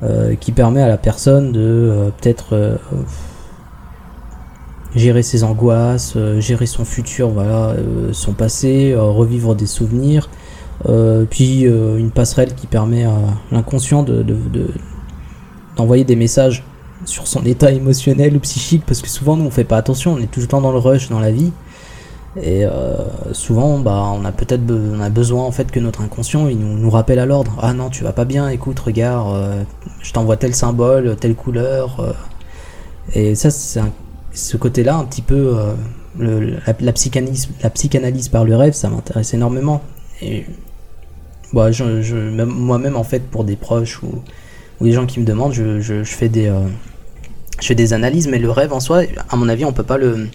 euh, 0.01 0.35
qui 0.35 0.51
permet 0.51 0.81
à 0.81 0.87
la 0.87 0.97
personne 0.97 1.51
de 1.51 1.59
euh, 1.61 2.09
peut-être 2.19 2.53
euh, 2.55 2.75
gérer 4.95 5.23
ses 5.23 5.43
angoisses, 5.43 6.13
euh, 6.15 6.39
gérer 6.39 6.65
son 6.65 6.85
futur, 6.85 7.29
voilà, 7.29 7.69
euh, 7.71 8.09
son 8.13 8.33
passé, 8.33 8.91
euh, 8.91 9.01
revivre 9.03 9.55
des 9.55 9.65
souvenirs, 9.65 10.29
puis 11.29 11.61
une 11.61 12.11
passerelle 12.11 12.53
qui 12.55 12.67
permet 12.67 13.05
à 13.05 13.15
l'inconscient 13.51 14.03
de, 14.03 14.21
de- 14.21 14.33
de- 14.51 14.67
d'envoyer 15.77 16.03
des 16.03 16.15
messages 16.17 16.63
sur 17.05 17.25
son 17.27 17.45
état 17.45 17.71
émotionnel 17.71 18.35
ou 18.35 18.39
psychique, 18.39 18.83
parce 18.85 19.01
que 19.01 19.07
souvent 19.09 19.37
nous 19.37 19.45
on 19.45 19.49
fait 19.51 19.63
pas 19.63 19.77
attention, 19.77 20.13
on 20.13 20.17
est 20.17 20.29
tout 20.29 20.41
le 20.41 20.47
temps 20.47 20.59
dans 20.61 20.71
le 20.73 20.77
rush 20.79 21.09
dans 21.09 21.19
la 21.21 21.31
vie, 21.31 21.51
et 22.41 22.65
souvent 23.31 23.79
bah, 23.79 24.03
on 24.13 24.25
a 24.25 24.31
peut-être 24.33 24.65
besoin 24.65 25.43
en 25.45 25.51
fait 25.51 25.71
que 25.71 25.79
notre 25.79 26.01
inconscient 26.01 26.47
il 26.49 26.57
nous, 26.59 26.77
nous 26.77 26.89
rappelle 26.89 27.19
à 27.19 27.25
l'ordre, 27.25 27.53
ah 27.61 27.73
non 27.73 27.89
tu 27.89 28.03
vas 28.03 28.11
pas 28.11 28.25
bien, 28.25 28.49
écoute 28.49 28.79
regarde, 28.79 29.65
je 30.01 30.11
t'envoie 30.11 30.35
tel 30.35 30.53
symbole, 30.53 31.15
telle 31.15 31.35
couleur, 31.35 32.15
et 33.13 33.35
ça 33.35 33.51
c'est 33.51 33.79
un- 33.79 33.91
ce 34.33 34.57
côté-là 34.57 34.95
un 34.97 35.05
petit 35.05 35.21
peu 35.21 35.57
euh, 36.19 36.57
la, 36.75 36.93
psychanalyse, 36.93 38.29
par 38.29 38.45
le 38.45 38.55
rêve, 38.55 38.73
ça 38.73 38.89
m'intéresse 38.89 39.33
énormément. 39.33 39.81
Bah, 41.53 41.69
moi-même, 42.45 42.95
en 42.95 43.03
fait, 43.03 43.19
pour 43.29 43.43
des 43.43 43.55
proches 43.55 44.01
ou, 44.01 44.21
des 44.81 44.91
gens 44.91 45.05
qui 45.05 45.19
me 45.19 45.25
demandent, 45.25 45.53
je, 45.53 45.79
je- 45.79 46.03
je 46.03 46.13
fais 46.13 46.27
des, 46.29 46.47
euh, 46.47 46.67
je 47.61 47.67
fais 47.67 47.75
des 47.75 47.93
analyses, 47.93 48.27
mais 48.27 48.39
le 48.39 48.49
rêve 48.49 48.73
en 48.73 48.79
soi, 48.79 49.03
à 49.29 49.35
mon 49.35 49.47
avis, 49.47 49.63
on 49.65 49.71
peut 49.71 49.83
pas 49.83 49.97
le, 49.97 50.27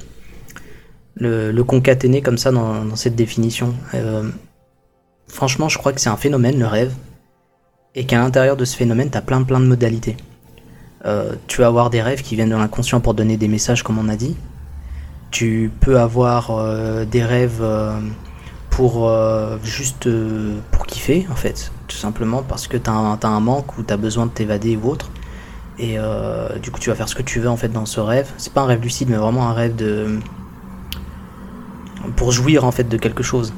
concaténer 1.64 2.22
comme 2.22 2.38
ça 2.38 2.50
dans, 2.52 2.84
dans 2.84 2.96
cette 2.96 3.16
définition. 3.16 3.74
Euh, 3.94 4.30
franchement, 5.26 5.68
je 5.68 5.76
crois 5.78 5.92
que 5.92 6.00
c'est 6.00 6.08
un 6.08 6.16
phénomène, 6.16 6.58
le 6.58 6.66
rêve, 6.66 6.92
et 7.94 8.06
qu'à 8.06 8.18
l'intérieur 8.18 8.56
de 8.56 8.64
ce 8.64 8.76
phénomène, 8.76 9.10
tu 9.10 9.18
as 9.18 9.22
plein 9.22 9.42
plein 9.42 9.60
de 9.60 9.66
modalités. 9.66 10.16
Euh, 11.04 11.34
tu 11.46 11.60
vas 11.60 11.68
avoir 11.68 11.90
des 11.90 12.02
rêves 12.02 12.22
qui 12.22 12.34
viennent 12.34 12.50
de 12.50 12.56
l'inconscient 12.56 13.00
pour 13.00 13.14
donner 13.14 13.36
des 13.36 13.48
messages, 13.48 13.82
comme 13.82 13.98
on 13.98 14.08
a 14.08 14.16
dit. 14.16 14.36
Tu 15.30 15.70
peux 15.80 16.00
avoir 16.00 16.50
euh, 16.50 17.04
des 17.04 17.22
rêves 17.22 17.60
euh, 17.60 17.98
pour 18.70 19.10
juste 19.64 20.08
pour 20.70 20.86
kiffer, 20.86 21.26
en 21.30 21.34
fait, 21.34 21.72
tout 21.88 21.96
simplement 21.96 22.42
parce 22.42 22.68
que 22.68 22.76
tu 22.76 22.88
as, 22.88 22.92
un 22.92 23.40
manque 23.40 23.76
ou 23.76 23.82
tu 23.82 23.92
as 23.92 23.96
besoin 23.96 24.26
de 24.26 24.30
t'évader 24.30 24.76
ou 24.76 24.90
autre. 24.90 25.10
Et 25.80 25.96
du 26.62 26.70
coup, 26.70 26.78
tu 26.78 26.88
vas 26.90 26.94
faire 26.94 27.08
ce 27.08 27.16
que 27.16 27.22
tu 27.22 27.40
veux 27.40 27.48
en 27.48 27.56
fait 27.56 27.68
dans 27.68 27.86
ce 27.86 27.98
rêve. 27.98 28.30
C'est 28.36 28.52
pas 28.52 28.60
un 28.60 28.66
rêve 28.66 28.80
lucide, 28.80 29.08
mais 29.10 29.16
vraiment 29.16 29.48
un 29.48 29.52
rêve 29.52 29.74
de 29.74 30.20
pour 32.14 32.30
jouir 32.30 32.64
en 32.64 32.70
fait 32.70 32.88
de 32.88 32.96
quelque 32.96 33.24
chose. 33.24 33.52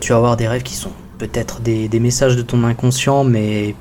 Tu 0.00 0.10
vas 0.10 0.18
avoir 0.18 0.36
des 0.36 0.48
rêves 0.48 0.64
qui 0.64 0.74
sont 0.74 0.92
peut-être 1.18 1.60
des, 1.60 2.00
messages 2.00 2.34
de 2.34 2.42
ton 2.42 2.64
inconscient, 2.64 3.22
mais 3.22 3.76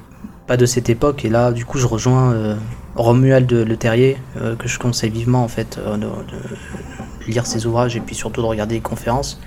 pas 0.50 0.58
de 0.58 0.66
cette 0.66 0.90
époque. 0.90 1.24
Et 1.24 1.30
là, 1.30 1.52
du 1.52 1.64
coup, 1.64 1.78
je 1.78 1.88
rejoins 1.88 2.34
euh, 2.34 2.56
Romuald 2.96 3.50
Le 3.52 3.78
Terrier, 3.78 4.18
euh, 4.36 4.56
que 4.56 4.68
je 4.68 4.80
conseille 4.80 5.12
vivement 5.12 5.44
en 5.44 5.48
fait 5.48 5.80
de, 5.80 6.10
lire 7.28 7.46
ses 7.46 7.68
ouvrages 7.68 7.96
et 7.96 8.00
puis 8.00 8.16
surtout 8.16 8.42
de 8.42 8.48
regarder 8.48 8.74
les 8.76 8.82
conférences, 8.82 9.40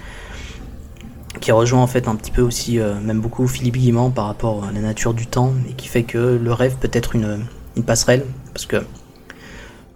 qui 1.40 1.50
rejoint 1.50 1.82
en 1.82 1.88
fait 1.88 2.06
un 2.06 2.14
petit 2.14 2.30
peu 2.30 2.42
aussi, 2.42 2.78
même 2.78 3.20
beaucoup 3.20 3.48
Philippe 3.48 3.76
Guimand 3.76 4.10
par 4.10 4.26
rapport 4.26 4.64
à 4.64 4.72
la 4.72 4.80
nature 4.80 5.12
du 5.12 5.26
temps, 5.26 5.52
et 5.68 5.72
qui 5.72 5.88
fait 5.88 6.04
que 6.04 6.38
le 6.40 6.52
rêve 6.52 6.76
peut 6.80 6.90
être 6.92 7.16
une, 7.16 7.46
passerelle, 7.84 8.24
parce 8.54 8.66
que 8.66 8.76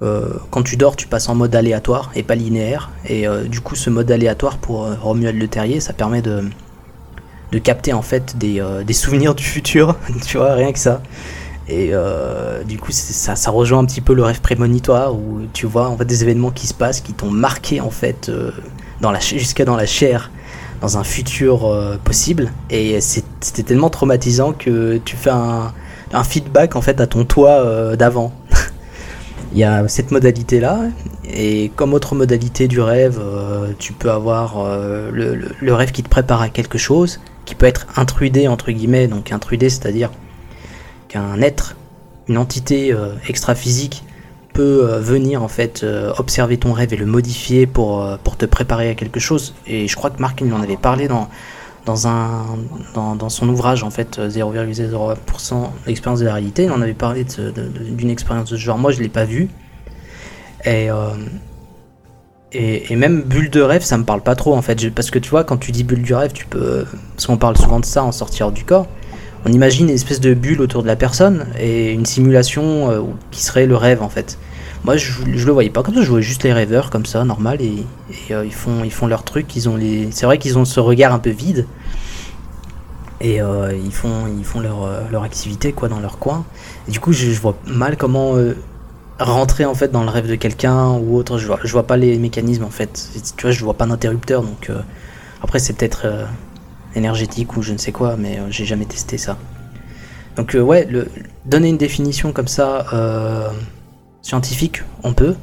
euh, 0.03 0.35
quand 0.51 0.63
tu 0.63 0.77
dors, 0.77 0.97
tu 0.97 1.07
passes 1.07 1.29
en 1.29 1.35
mode 1.35 1.55
aléatoire 1.55 2.11
et 2.15 2.23
pas 2.23 2.35
linéaire. 2.35 2.91
Et 3.07 3.27
euh, 3.27 3.45
du 3.45 3.61
coup, 3.61 3.75
ce 3.75 3.91
mode 3.91 4.11
aléatoire 4.11 4.59
pour 4.59 4.85
euh, 4.85 4.95
Romuald 5.01 5.39
Le 5.39 5.49
Terrier, 5.49 5.81
ça 5.81 5.93
permet 5.93 6.23
de, 6.23 6.43
de 7.53 7.59
capter 7.59 7.93
en 7.93 8.03
fait 8.03 8.37
des, 8.37 8.65
des 8.85 8.93
souvenirs 8.93 9.35
du 9.35 9.45
futur, 9.45 9.97
tu 10.27 10.39
vois, 10.39 10.55
rien 10.55 10.73
que 10.73 10.79
ça. 10.79 11.03
Et 11.69 11.93
du 12.67 12.79
coup, 12.79 12.93
ça, 12.93 13.35
ça, 13.35 13.51
rejoint 13.51 13.81
un 13.81 13.85
petit 13.85 14.01
peu 14.01 14.15
le 14.15 14.23
rêve 14.23 14.41
prémonitoire 14.41 15.15
où 15.15 15.41
tu 15.53 15.67
vois 15.67 15.89
en 15.89 15.97
fait 15.97 16.05
des 16.05 16.23
événements 16.23 16.53
qui 16.53 16.67
se 16.69 16.75
passent 16.75 17.01
qui 17.01 17.13
t'ont 17.13 17.31
marqué 17.31 17.81
en 17.81 17.91
fait 17.91 18.31
dans 19.01 19.11
la 19.11 19.19
jusqu'à 19.19 19.65
dans 19.65 19.77
la 19.77 19.87
chair 19.87 20.31
dans 20.81 20.97
un 20.97 21.03
futur 21.05 21.99
possible. 22.05 22.53
Et 22.71 23.01
c'était 23.01 23.65
tellement 23.65 23.91
traumatisant 23.91 24.53
que 24.53 24.99
tu 25.05 25.17
fais 25.17 25.31
un, 25.31 25.73
un 26.13 26.25
feedback 26.25 26.77
en 26.77 26.83
fait 26.83 27.01
à 27.01 27.09
ton 27.09 27.25
toi 27.25 27.97
d'avant. 27.97 28.33
Il 29.53 29.59
y 29.59 29.65
a 29.65 29.89
cette 29.89 30.11
modalité-là, 30.11 30.81
et 31.33 31.71
comme 31.77 31.95
autre 31.95 32.15
modalité 32.15 32.69
du 32.69 32.81
rêve, 32.81 33.19
euh, 33.21 33.73
tu 33.79 33.93
peux 33.93 34.11
avoir 34.11 34.59
euh, 34.59 35.11
le, 35.13 35.75
rêve 35.75 35.93
qui 35.93 36.03
te 36.03 36.09
prépare 36.09 36.43
à 36.43 36.49
quelque 36.49 36.79
chose, 36.79 37.21
qui 37.47 37.55
peut 37.55 37.65
être 37.67 37.87
intrudé, 37.97 38.49
entre 38.49 38.71
guillemets, 38.71 39.09
donc 39.09 39.33
intrudé, 39.33 39.71
c'est-à-dire 39.71 40.11
qu'un 41.09 41.41
être, 41.41 41.77
une 42.29 42.37
entité 42.37 42.93
euh, 42.93 43.15
extra-physique 43.29 44.05
peut 44.53 44.99
venir 45.01 45.43
en 45.43 45.49
fait 45.49 45.85
observer 46.17 46.57
ton 46.57 46.73
rêve 46.73 46.95
et 46.95 46.97
le 46.97 47.05
modifier 47.05 47.67
pour, 47.67 48.09
pour 48.25 48.39
te 48.39 48.47
préparer 48.47 48.89
à 48.89 48.95
quelque 48.95 49.21
chose. 49.21 49.55
Et 49.67 49.87
je 49.87 49.95
crois 49.97 50.09
que 50.09 50.19
Marc 50.19 50.41
il 50.41 50.51
en 50.55 50.63
avait 50.63 50.79
parlé 50.79 51.09
dans, 51.09 51.29
dans, 51.87 52.09
un, 52.09 52.59
dans, 52.95 53.29
son 53.29 53.49
ouvrage 53.49 53.85
en 53.85 53.91
fait 53.91 54.19
0,01% 54.19 55.71
d'expérience 55.87 56.21
de 56.21 56.25
la 56.27 56.35
réalité. 56.35 56.65
Il 56.65 56.73
en 56.73 56.83
avait 56.83 56.95
parlé 56.95 57.25
d'une 57.25 58.11
expérience 58.11 58.51
de 58.51 58.57
ce 58.57 58.61
genre. 58.61 58.77
Moi, 58.77 58.91
je 58.91 59.01
l'ai 59.01 59.09
pas 59.09 59.25
vu. 59.25 59.49
Et, 60.65 60.91
euh, 60.91 61.11
et, 62.53 62.97
même 62.97 63.23
bulle 63.23 63.51
de 63.51 63.61
rêve, 63.61 63.83
ça 63.83 63.99
me 63.99 64.05
parle 64.05 64.23
pas 64.23 64.35
trop 64.35 64.55
en 64.55 64.63
fait. 64.63 64.91
parce 64.91 65.11
que 65.11 65.19
tu 65.19 65.31
vois, 65.31 65.45
quand 65.45 65.57
tu 65.57 65.73
dis 65.73 65.85
bulle 65.85 66.03
du 66.03 66.15
rêve, 66.15 66.33
tu 66.33 66.47
peux. 66.47 66.85
Parce 67.15 67.27
qu'on 67.27 67.37
parle 67.37 67.57
souvent 67.57 67.81
de 67.81 67.85
ça 67.85 68.03
en 68.03 68.13
sortir 68.13 68.53
du 68.53 68.65
corps. 68.65 68.87
On 69.45 69.53
imagine 69.53 69.89
une 69.89 69.95
espèce 69.95 70.21
de 70.21 70.35
bulle 70.35 70.61
autour 70.61 70.83
de 70.83 70.89
la 70.89 70.97
personne 70.97 71.47
et 71.59 71.93
une 71.93 72.07
simulation 72.07 72.91
euh, 72.91 73.03
qui 73.31 73.43
serait 73.43 73.67
le 73.67 73.77
rêve 73.77 74.03
en 74.03 74.09
fait. 74.09 74.39
Moi, 74.87 74.97
je, 74.97 75.25
le 75.25 75.53
voyais 75.53 75.71
pas 75.71 75.83
comme 75.83 75.95
ça. 75.95 76.03
Je 76.03 76.09
voyais 76.09 76.23
juste 76.23 76.45
les 76.45 76.53
rêveurs 76.53 76.91
comme 76.91 77.07
ça, 77.07 77.25
normal, 77.25 77.61
et, 77.61 77.85
euh, 78.31 78.45
ils 78.45 78.55
font 78.55 78.85
ils 78.85 78.93
font 78.93 79.09
leur 79.09 79.25
truc. 79.25 79.57
Ils 79.57 79.69
ont 79.69 79.75
les. 79.77 80.13
C'est 80.13 80.27
vrai 80.27 80.39
qu'ils 80.39 80.59
ont 80.59 80.65
ce 80.65 80.79
regard 80.79 81.13
un 81.13 81.19
peu 81.19 81.31
vide. 81.31 81.67
Et 83.21 83.43
euh, 83.43 83.75
ils 83.75 83.93
font 83.93 84.27
ils 84.39 84.45
font 84.45 84.61
leur, 84.61 84.85
euh, 84.85 85.01
leur 85.11 85.25
activité 85.25 85.73
quoi 85.73 85.89
dans 85.89 85.99
leur 85.99 86.19
coin. 86.19 86.45
Et 86.87 86.93
du 86.93 87.01
coup, 87.01 87.13
je, 87.13 87.29
vois 87.33 87.57
mal 87.67 87.97
comment 87.97 88.37
rentrer 89.19 89.65
en 89.65 89.75
fait 89.75 89.91
dans 89.91 90.03
le 90.03 90.11
rêve 90.11 90.29
de 90.29 90.35
quelqu'un 90.35 90.93
ou 90.93 91.17
autre. 91.17 91.39
Je 91.39 91.47
vois 91.47 91.61
je 91.65 91.73
vois 91.73 91.87
pas 91.87 91.97
les 91.97 92.19
mécanismes 92.19 92.65
en 92.65 92.71
fait. 92.71 93.09
Tu 93.37 93.43
vois, 93.43 93.51
je 93.51 93.65
vois 93.65 93.75
pas 93.75 93.87
d'interrupteur. 93.87 94.43
Donc 94.43 94.71
après, 95.43 95.59
c'est 95.59 95.73
peut-être 95.73 96.07
énergétique 96.95 97.57
ou 97.57 97.63
je 97.63 97.73
ne 97.73 97.79
sais 97.79 97.93
quoi, 97.93 98.17
mais 98.17 98.39
j'ai 98.51 98.65
jamais 98.65 98.87
testé 98.87 99.19
ça. 99.19 99.37
Donc 100.37 100.57
ouais, 100.59 100.85
le, 100.85 101.09
donner 101.45 101.69
une 101.69 101.79
définition 101.79 102.33
comme 102.33 102.49
ça 102.49 102.87
scientifique, 104.27 104.83
on 105.05 105.13
peut. 105.13 105.37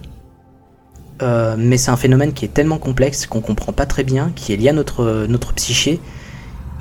Euh, 1.21 1.55
mais 1.57 1.77
c'est 1.77 1.91
un 1.91 1.97
phénomène 1.97 2.33
qui 2.33 2.43
est 2.43 2.53
tellement 2.53 2.77
complexe 2.77 3.25
qu'on 3.25 3.39
comprend 3.39 3.71
pas 3.71 3.85
très 3.85 4.03
bien, 4.03 4.31
qui 4.35 4.51
est 4.51 4.57
lié 4.57 4.69
à 4.69 4.73
notre, 4.73 5.25
notre 5.27 5.53
psyché, 5.53 6.01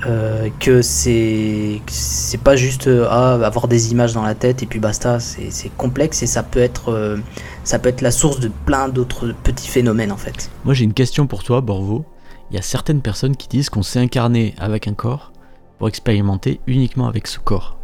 euh, 0.05 0.49
que 0.59 0.81
c'est 0.81 1.81
c'est 1.87 2.41
pas 2.41 2.55
juste 2.55 2.89
ah, 3.09 3.33
avoir 3.35 3.67
des 3.67 3.91
images 3.91 4.13
dans 4.13 4.23
la 4.23 4.35
tête 4.35 4.63
et 4.63 4.65
puis 4.65 4.79
basta. 4.79 5.19
C'est 5.19 5.75
complexe 5.77 6.23
et 6.23 6.27
ça 6.27 6.43
peut 6.43 6.59
être 6.59 6.91
euh, 6.91 7.17
ça 7.63 7.79
peut 7.79 7.89
être 7.89 8.01
la 8.01 8.11
source 8.11 8.39
de 8.39 8.51
plein 8.65 8.89
d'autres 8.89 9.33
petits 9.43 9.67
phénomènes 9.67 10.11
en 10.11 10.17
fait. 10.17 10.49
Moi 10.65 10.73
j'ai 10.73 10.83
une 10.83 10.93
question 10.93 11.27
pour 11.27 11.43
toi, 11.43 11.61
Borvo. 11.61 12.05
Il 12.51 12.55
y 12.55 12.59
a 12.59 12.61
certaines 12.61 13.01
personnes 13.01 13.35
qui 13.35 13.47
disent 13.47 13.69
qu'on 13.69 13.83
s'est 13.83 13.99
incarné 13.99 14.53
avec 14.59 14.87
un 14.87 14.93
corps 14.93 15.31
pour 15.79 15.87
expérimenter 15.87 16.59
uniquement 16.67 17.07
avec 17.07 17.27
ce 17.27 17.39
corps. 17.39 17.77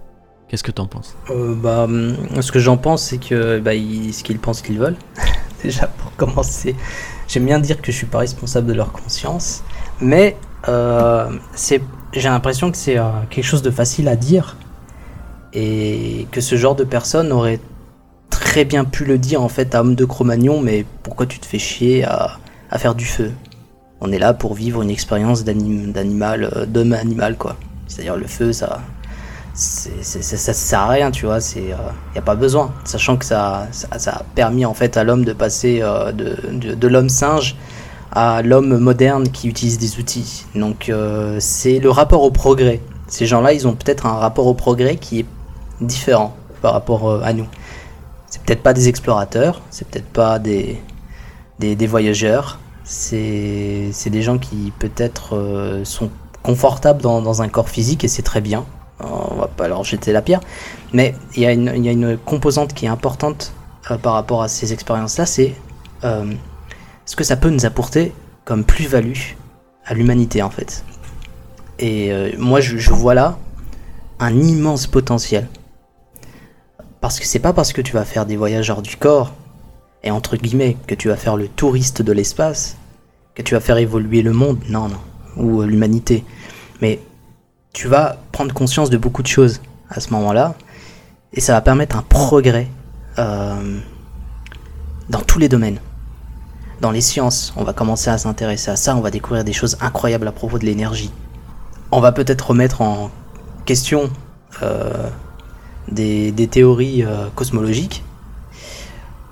Qu'est-ce 0.48 0.64
que 0.64 0.72
tu 0.72 0.82
en 0.82 0.88
penses? 0.88 1.16
Euh, 1.30 1.56
bah, 1.56 1.84
hum, 1.84 2.16
Ce 2.42 2.52
que 2.52 2.60
j'en 2.60 2.78
pense, 2.78 3.04
c'est 3.04 3.20
que 3.20 3.60
bah, 3.60 3.72
ce 3.74 4.24
qu'ils 4.24 4.40
pensent 4.40 4.62
qu'ils 4.62 4.80
veulent. 4.80 4.98
Déjà, 5.64 5.88
pour 5.88 6.16
commencer, 6.16 6.76
j'aime 7.28 7.46
bien 7.46 7.60
dire 7.60 7.82
que 7.82 7.92
je 7.92 7.98
suis 7.98 8.08
pas 8.08 8.20
responsable 8.20 8.68
de 8.68 8.74
leur 8.74 8.92
conscience, 8.92 9.64
mais 10.02 10.38
euh, 10.68 11.30
j'ai 12.14 12.30
l'impression 12.30 12.72
que 12.72 12.78
c'est 12.78 12.98
euh, 12.98 13.10
quelque 13.30 13.46
chose 13.46 13.62
de 13.62 13.72
facile 13.72 14.08
à 14.08 14.16
dire 14.16 14.58
et 15.54 16.28
que 16.32 16.42
ce 16.42 16.56
genre 16.56 16.76
de 16.76 16.84
personne 16.84 17.32
aurait 17.32 17.60
très 18.30 18.66
bien 18.66 18.86
pu 18.86 19.06
le 19.06 19.18
dire 19.18 19.42
en 19.42 19.50
fait 19.50 19.76
à 19.76 19.82
Homme 19.82 19.96
de 19.96 20.06
Cro-Magnon, 20.06 20.62
mais 20.62 20.86
pourquoi 21.04 21.26
tu 21.26 21.40
te 21.40 21.46
fais 21.46 21.60
chier 21.60 22.04
à, 22.04 22.38
à, 22.70 22.78
faire 22.78 22.96
du 22.96 23.06
feu? 23.06 23.32
On 24.02 24.12
est 24.12 24.20
là 24.20 24.34
pour 24.34 24.54
vivre 24.54 24.82
une 24.82 24.90
expérience 24.90 25.44
d'animal, 25.44 26.50
euh, 26.56 26.66
d'homme 26.66 26.94
animal 26.94 27.36
quoi. 27.38 27.58
C'est-à-dire 27.88 28.16
le 28.16 28.28
feu, 28.28 28.54
ça, 28.54 28.82
c'est, 29.54 30.04
ça 30.04 30.54
sert 30.54 30.80
à 30.80 30.90
rien, 30.90 31.12
tu 31.12 31.26
vois, 31.26 31.40
il 31.56 31.64
n'y 31.64 31.72
euh, 31.72 31.76
a 32.16 32.22
pas 32.22 32.36
besoin. 32.36 32.72
Sachant 32.86 33.18
que 33.18 33.26
ça, 33.26 33.68
ça, 33.72 34.12
a 34.12 34.24
permis 34.36 34.66
en 34.66 34.76
fait 34.76 34.96
à 34.96 35.04
l'homme 35.04 35.26
de 35.26 35.34
passer 35.34 35.80
de, 35.80 36.76
de, 36.76 36.88
l'homme 36.88 37.10
singe 37.10 37.56
à 38.12 38.42
l'homme 38.42 38.78
moderne 38.78 39.30
qui 39.30 39.48
utilise 39.48 39.78
des 39.78 40.00
outils. 40.00 40.46
Donc 40.56 40.90
euh, 40.90 41.38
c'est 41.40 41.80
le 41.80 41.90
rapport 41.90 42.24
au 42.24 42.32
progrès. 42.32 42.82
Ces 43.08 43.26
gens-là, 43.26 43.54
ils 43.54 43.68
ont 43.68 43.74
peut-être 43.74 44.06
un 44.06 44.14
rapport 44.14 44.48
au 44.48 44.54
progrès 44.54 44.96
qui 44.96 45.20
est 45.22 45.26
différent 45.82 46.36
par 46.62 46.74
rapport 46.74 47.24
à 47.24 47.34
nous. 47.34 47.48
C'est 48.28 48.42
peut-être 48.44 48.62
pas 48.62 48.74
des 48.74 48.88
explorateurs, 48.88 49.62
c'est 49.72 49.88
peut-être 49.88 50.06
pas 50.06 50.38
des, 50.38 50.80
des, 51.58 51.88
voyageurs, 51.88 52.60
c'est, 52.84 53.92
des 54.06 54.22
gens 54.22 54.38
qui 54.38 54.72
peut-être 54.78 55.82
sont 55.84 56.12
confortables 56.44 57.02
dans, 57.02 57.42
un 57.42 57.48
corps 57.48 57.70
physique 57.70 58.04
et 58.04 58.08
c'est 58.08 58.22
très 58.22 58.42
bien 58.42 58.66
on 59.00 59.36
va 59.36 59.48
pas 59.48 59.68
leur 59.68 59.84
jeter 59.84 60.12
la 60.12 60.22
pierre, 60.22 60.42
mais 60.94 61.16
il 61.36 61.44
y, 61.44 61.46
a 61.46 61.52
une, 61.52 62.18
composante 62.18 62.74
qui 62.74 62.86
est 62.86 62.90
importante 62.90 63.54
euh, 63.90 63.98
par 63.98 64.14
rapport 64.14 64.42
à 64.42 64.48
ces 64.48 64.74
expériences-là, 64.74 65.26
c'est 65.26 65.56
euh, 66.04 66.34
ce 67.10 67.16
que 67.16 67.24
ça 67.24 67.36
peut 67.36 67.50
nous 67.50 67.66
apporter 67.66 68.14
comme 68.46 68.64
plus-value 68.64 69.34
à 69.84 69.96
l'humanité 69.96 70.44
en 70.44 70.52
fait. 70.52 70.86
Et 71.80 72.14
euh, 72.14 72.34
moi 72.38 72.62
je, 72.62 72.92
vois 72.92 73.16
là 73.16 73.40
un 74.20 74.38
immense 74.38 74.86
potentiel. 74.86 75.48
Parce 77.02 77.20
que 77.20 77.26
c'est 77.26 77.40
pas 77.40 77.52
parce 77.52 77.74
que 77.74 77.82
tu 77.82 77.94
vas 77.94 78.06
faire 78.06 78.28
des 78.28 78.38
voyages 78.38 78.70
hors 78.70 78.84
du 78.84 78.96
corps, 78.96 79.34
et 80.04 80.12
entre 80.12 80.38
guillemets, 80.38 80.78
que 80.86 80.94
tu 80.94 81.08
vas 81.08 81.16
faire 81.16 81.36
le 81.36 81.48
touriste 81.48 82.04
de 82.04 82.12
l'espace, 82.12 82.78
que 83.34 83.42
tu 83.42 83.56
vas 83.56 83.60
faire 83.60 83.78
évoluer 83.78 84.22
le 84.22 84.34
monde, 84.34 84.60
non, 84.70 84.88
non, 84.88 85.02
ou 85.36 85.64
l'humanité. 85.64 86.24
Mais 86.80 87.00
tu 87.74 87.88
vas 87.88 88.18
prendre 88.32 88.54
conscience 88.54 88.92
de 88.92 88.98
beaucoup 88.98 89.24
de 89.24 89.28
choses 89.28 89.62
à 89.90 90.00
ce 90.00 90.12
moment-là, 90.12 90.54
et 91.34 91.42
ça 91.42 91.54
va 91.54 91.62
permettre 91.62 91.98
un 91.98 92.04
progrès 92.04 92.68
euh, 93.18 93.80
dans 95.10 95.22
tous 95.22 95.40
les 95.40 95.50
domaines. 95.50 95.80
Dans 96.82 96.92
les 96.92 97.02
sciences, 97.02 97.54
on 97.58 97.64
va 97.64 97.74
commencer 97.74 98.10
à 98.10 98.18
s'intéresser 98.18 98.72
à 98.72 98.76
ça, 98.76 98.96
on 98.96 99.02
va 99.02 99.12
découvrir 99.12 99.44
des 99.44 99.54
choses 99.54 99.78
incroyables 99.82 100.28
à 100.28 100.32
propos 100.32 100.60
de 100.60 100.66
l'énergie. 100.66 101.12
On 101.92 102.00
va 102.00 102.12
peut-être 102.12 102.50
remettre 102.50 102.82
en 102.82 103.12
question 103.66 104.10
euh, 104.62 105.10
des, 105.90 106.48
théories 106.50 107.04
euh, 107.04 107.28
cosmologiques. 107.36 108.04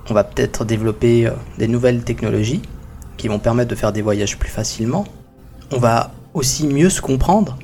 On 0.10 0.14
va 0.14 0.24
peut-être 0.24 0.66
développer 0.66 1.30
des 1.58 1.68
nouvelles 1.68 2.04
technologies 2.04 2.62
qui 3.18 3.28
vont 3.28 3.40
permettre 3.40 3.70
de 3.70 3.76
faire 3.76 3.92
des 3.92 4.02
voyages 4.02 4.38
plus 4.38 4.50
facilement. 4.50 5.06
On 5.72 5.80
va 5.80 6.12
aussi 6.34 6.68
mieux 6.68 6.90
se 6.90 7.02
comprendre 7.02 7.58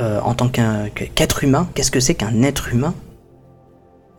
euh, 0.00 0.20
en 0.20 0.34
tant 0.34 0.48
qu'être 0.48 1.44
humain, 1.44 1.68
qu'est-ce 1.74 1.90
que 1.90 2.00
c'est 2.00 2.14
qu'un 2.14 2.42
être 2.42 2.72
humain? 2.72 2.94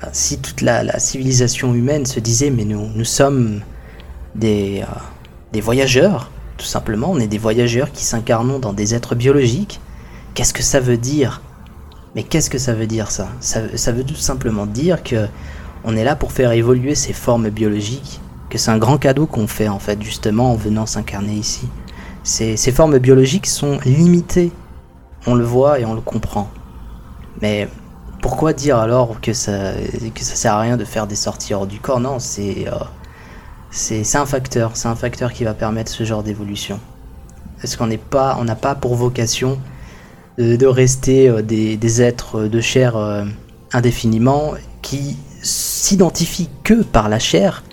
Euh, 0.03 0.07
Si 0.11 0.37
toute 0.37 0.61
la, 0.61 0.99
civilisation 0.99 1.73
humaine 1.73 2.05
se 2.05 2.19
disait 2.19 2.51
mais 2.51 2.65
nous, 2.65 2.89
nous 2.93 3.05
sommes 3.05 3.61
des, 4.35 4.81
euh, 4.81 4.99
des 5.51 5.61
voyageurs, 5.61 6.31
tout 6.57 6.65
simplement, 6.65 7.11
on 7.11 7.19
est 7.19 7.27
des 7.27 7.37
voyageurs 7.37 7.91
qui 7.91 8.03
s'incarnons 8.03 8.59
dans 8.59 8.73
des 8.73 8.95
êtres 8.95 9.15
biologiques, 9.15 9.79
qu'est-ce 10.33 10.53
que 10.53 10.63
ça 10.63 10.79
veut 10.79 10.97
dire? 10.97 11.41
Mais 12.15 12.23
qu'est-ce 12.23 12.49
que 12.49 12.59
ça 12.59 12.73
veut 12.73 12.85
dire 12.85 13.09
ça, 13.09 13.27
ça 13.39 13.91
veut 13.91 14.03
tout 14.03 14.13
simplement 14.15 14.65
dire 14.67 15.01
que 15.03 15.27
on 15.83 15.97
est 15.97 16.03
là 16.03 16.15
pour 16.15 16.31
faire 16.31 16.51
évoluer 16.51 16.95
ces 16.95 17.11
formes 17.11 17.49
biologiques, 17.49 18.21
que 18.49 18.57
c'est 18.57 18.71
un 18.71 18.77
grand 18.77 18.97
cadeau 18.97 19.25
qu'on 19.25 19.47
fait 19.47 19.67
en 19.67 19.79
fait 19.79 20.01
justement 20.01 20.51
en 20.51 20.55
venant 20.55 20.85
s'incarner 20.85 21.33
ici. 21.33 21.67
ces 22.23 22.71
formes 22.71 22.99
biologiques 22.99 23.47
sont 23.47 23.79
limitées. 23.83 24.51
On 25.25 25.35
le 25.35 25.43
voit 25.43 25.79
et 25.79 25.85
on 25.85 25.93
le 25.93 26.01
comprend. 26.01 26.49
Mais 27.41 27.67
pourquoi 28.21 28.53
dire 28.53 28.77
alors 28.77 29.19
que 29.21 29.33
ça, 29.33 29.73
que 30.13 30.23
ça 30.23 30.35
sert 30.35 30.53
à 30.53 30.61
rien 30.61 30.77
de 30.77 30.85
faire 30.85 31.07
des 31.07 31.15
sorties 31.15 31.53
hors 31.53 31.67
du 31.67 31.79
corps? 31.79 31.99
Non, 31.99 32.19
c'est 32.19 32.67
euh, 32.67 32.75
c'est 33.73 34.17
un 34.17 34.25
facteur, 34.27 34.71
c'est 34.75 34.88
un 34.88 34.95
facteur 34.95 35.33
qui 35.33 35.43
va 35.43 35.55
permettre 35.55 35.91
ce 35.91 36.03
genre 36.03 36.21
d'évolution. 36.21 36.79
Parce 37.59 37.75
qu'on 37.75 37.88
n'est 37.88 37.97
pas, 37.97 38.38
on 38.39 38.43
n'a 38.43 38.55
pas 38.55 38.75
pour 38.75 38.95
vocation 38.95 39.59
de, 40.38 40.65
rester 40.65 41.27
euh, 41.27 41.41
des, 41.41 42.01
êtres 42.01 42.43
de 42.43 42.62
chair 42.62 42.95
euh, 42.95 43.25
indéfiniment 43.71 44.53
qui 44.81 45.17
s'identifient 45.41 46.49
que 46.63 46.83
par 46.83 47.09
la 47.09 47.17
chair 47.17 47.63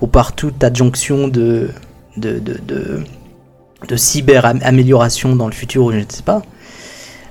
ou 0.00 0.08
par 0.08 0.34
toute 0.34 0.62
adjonction 0.64 1.28
de, 1.28 1.70
de, 2.16 2.38
de, 2.40 3.04
de 3.88 3.96
cyber-amélioration 3.96 5.36
dans 5.36 5.46
le 5.46 5.52
futur 5.52 5.84
ou 5.84 5.92
je 5.92 5.98
ne 5.98 6.04
sais 6.08 6.22
pas. 6.22 6.42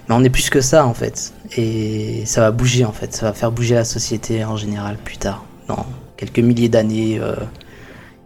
Mais 0.07 0.15
on 0.15 0.23
est 0.23 0.29
plus 0.29 0.49
que 0.49 0.61
ça 0.61 0.85
en 0.85 0.93
fait. 0.93 1.33
Et 1.57 2.23
ça 2.25 2.41
va 2.41 2.51
bouger 2.51 2.85
en 2.85 2.93
fait. 2.93 3.13
Ça 3.13 3.25
va 3.25 3.33
faire 3.33 3.51
bouger 3.51 3.75
la 3.75 3.85
société 3.85 4.45
en 4.45 4.55
général 4.55 4.97
plus 5.03 5.17
tard. 5.17 5.43
Dans 5.67 5.85
quelques 6.15 6.39
milliers 6.39 6.69
d'années. 6.69 7.19
Euh, 7.19 7.35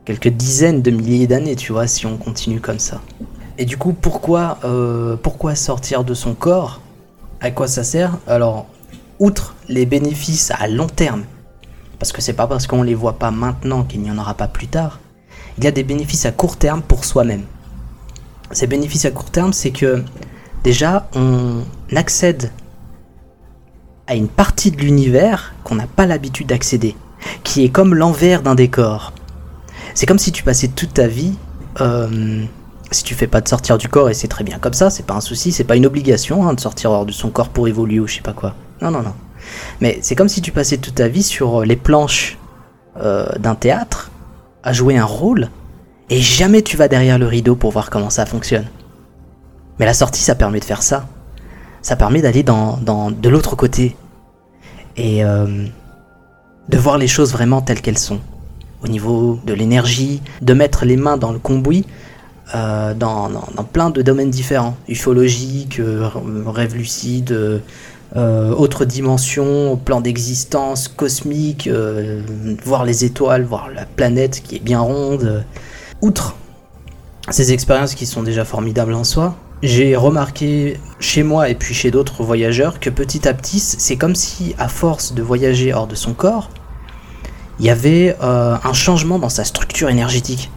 quelques 0.10 0.36
dizaines 0.36 0.82
de 0.82 0.90
milliers 0.90 1.28
d'années, 1.28 1.56
tu 1.56 1.72
vois, 1.72 1.86
si 1.86 2.08
on 2.08 2.18
continue 2.18 2.60
comme 2.60 2.80
ça. 2.80 3.00
Et 3.60 3.66
du 3.66 3.78
coup, 3.78 3.94
pourquoi, 3.94 4.58
euh, 4.64 5.16
sortir 5.54 6.04
de 6.04 6.16
son 6.16 6.34
corps? 6.34 6.82
À 7.42 7.52
quoi 7.52 7.68
ça 7.68 7.84
sert? 7.84 8.18
Alors, 8.26 8.66
outre 9.20 9.54
les 9.68 9.86
bénéfices 9.86 10.52
à 10.58 10.68
long 10.68 10.88
terme, 10.88 11.26
parce 12.00 12.12
que 12.12 12.24
c'est 12.24 12.34
pas 12.34 12.48
parce 12.48 12.66
qu'on 12.66 12.82
les 12.82 12.96
voit 12.96 13.20
pas 13.20 13.30
maintenant 13.30 13.84
qu'il 13.84 14.02
n'y 14.02 14.10
en 14.10 14.18
aura 14.18 14.34
pas 14.34 14.48
plus 14.48 14.66
tard, 14.66 15.00
il 15.60 15.64
y 15.64 15.68
a 15.68 15.72
des 15.72 15.84
bénéfices 15.84 16.26
à 16.26 16.32
court 16.32 16.58
terme 16.58 16.82
pour 16.82 17.06
soi-même. 17.06 17.44
Ces 18.52 18.66
bénéfices 18.66 19.06
à 19.06 19.12
court 19.12 19.30
terme, 19.30 19.54
c'est 19.54 19.70
que 19.70 20.04
déjà, 20.64 21.08
on 21.14 21.62
accède 21.96 22.52
à 24.08 24.16
une 24.16 24.28
partie 24.28 24.72
de 24.72 24.78
l'univers 24.78 25.54
qu'on 25.64 25.76
n'a 25.76 25.86
pas 25.86 26.08
l'habitude 26.08 26.48
d'accéder, 26.48 26.96
qui 27.44 27.64
est 27.64 27.70
comme 27.70 27.94
l'envers 27.94 28.42
d'un 28.42 28.56
décor. 28.56 29.14
C'est 29.94 30.06
comme 30.06 30.20
si 30.20 30.32
tu 30.32 30.44
passais 30.44 30.68
toute 30.68 30.94
ta 30.94 31.08
vie, 31.08 31.34
euh, 31.82 32.44
si 32.92 33.04
tu 33.04 33.16
fais 33.16 33.28
pas 33.28 33.42
de 33.42 33.48
sortir 33.48 33.78
du 33.78 33.88
corps, 33.88 34.10
et 34.10 34.14
c'est 34.14 34.28
très 34.28 34.44
bien 34.44 34.60
comme 34.60 34.74
ça, 34.74 34.90
c'est 34.90 35.06
pas 35.06 35.14
un 35.14 35.22
souci, 35.22 35.52
c'est 35.52 35.64
pas 35.64 35.76
une 35.76 35.86
obligation 35.86 36.48
hein, 36.48 36.54
de 36.54 36.60
sortir 36.60 36.92
hors 36.92 37.06
de 37.06 37.12
son 37.12 37.30
corps 37.30 37.50
pour 37.50 37.68
évoluer 37.68 38.00
ou 38.00 38.08
je 38.08 38.16
sais 38.16 38.22
pas 38.22 38.34
quoi. 38.34 38.56
Non, 38.82 38.92
non, 38.92 39.02
non. 39.02 39.14
Mais 39.82 40.00
c'est 40.02 40.16
comme 40.16 40.30
si 40.30 40.42
tu 40.42 40.52
passais 40.52 40.78
toute 40.78 40.96
ta 40.96 41.08
vie 41.08 41.24
sur 41.24 41.64
les 41.66 41.76
planches 41.76 42.38
euh, 42.98 43.28
d'un 43.40 43.56
théâtre, 43.56 44.12
à 44.64 44.74
jouer 44.74 44.98
un 44.98 45.06
rôle, 45.06 45.50
et 46.10 46.20
jamais 46.20 46.62
tu 46.62 46.76
vas 46.76 46.88
derrière 46.88 47.20
le 47.20 47.28
rideau 47.28 47.56
pour 47.56 47.72
voir 47.72 47.90
comment 47.90 48.10
ça 48.10 48.26
fonctionne. 48.26 48.68
Mais 49.80 49.86
la 49.86 49.94
sortie, 49.94 50.22
ça 50.22 50.36
permet 50.36 50.60
de 50.60 50.66
faire 50.66 50.84
ça. 50.84 51.08
Ça 51.82 51.96
permet 51.96 52.22
d'aller 52.22 52.44
dans, 52.44 52.78
de 52.78 53.30
l'autre 53.30 53.56
côté. 53.56 53.96
Et 54.98 55.24
euh, 55.24 55.66
de 56.68 56.78
voir 56.78 56.98
les 56.98 57.08
choses 57.08 57.32
vraiment 57.32 57.62
telles 57.62 57.82
qu'elles 57.82 57.98
sont. 57.98 58.20
Au 58.84 58.88
niveau 58.88 59.40
de 59.46 59.54
l'énergie, 59.54 60.22
de 60.42 60.54
mettre 60.54 60.86
les 60.86 60.96
mains 60.96 61.18
dans 61.18 61.32
le 61.32 61.40
cambouis, 61.40 61.86
euh, 62.56 62.96
dans, 62.96 63.30
plein 63.72 63.92
de 63.92 64.02
domaines 64.02 64.32
différents. 64.32 64.76
Ufologique, 64.88 65.80
euh, 65.80 66.10
rêve 66.48 66.76
lucide, 66.76 67.32
euh, 68.16 68.54
autre 68.56 68.86
dimension, 68.86 69.78
plan 69.78 70.02
d'existence 70.02 70.88
cosmique, 70.88 71.70
voir 72.66 72.86
les 72.86 73.06
étoiles, 73.06 73.44
voir 73.44 73.70
la 73.70 73.86
planète 73.86 74.42
qui 74.42 74.56
est 74.56 74.64
bien 74.64 74.80
ronde. 74.80 75.44
Outre 76.02 76.36
ces 77.30 77.54
expériences 77.54 77.94
qui 77.94 78.08
sont 78.08 78.24
déjà 78.24 78.46
formidables 78.46 78.96
en 78.96 79.04
soi, 79.04 79.36
j'ai 79.62 79.96
remarqué 79.96 80.80
chez 81.00 81.22
moi 81.22 81.50
et 81.50 81.56
puis 81.56 81.76
chez 81.76 81.92
d'autres 81.92 82.24
voyageurs 82.24 82.80
que 82.80 82.90
petit 82.90 83.28
à 83.28 83.36
petit, 83.36 83.60
c'est 83.60 83.98
comme 83.98 84.16
si, 84.16 84.56
à 84.58 84.70
force 84.70 85.14
de 85.14 85.22
voyager 85.22 85.72
hors 85.72 85.86
de 85.86 85.96
son 85.96 86.14
corps, 86.14 86.50
il 87.60 87.66
y 87.66 87.70
avait 87.70 88.16
euh, 88.22 88.58
un 88.64 88.74
changement 88.74 89.20
dans 89.20 89.30
sa 89.30 89.44
structure 89.44 89.90
énergétique. 89.90 90.52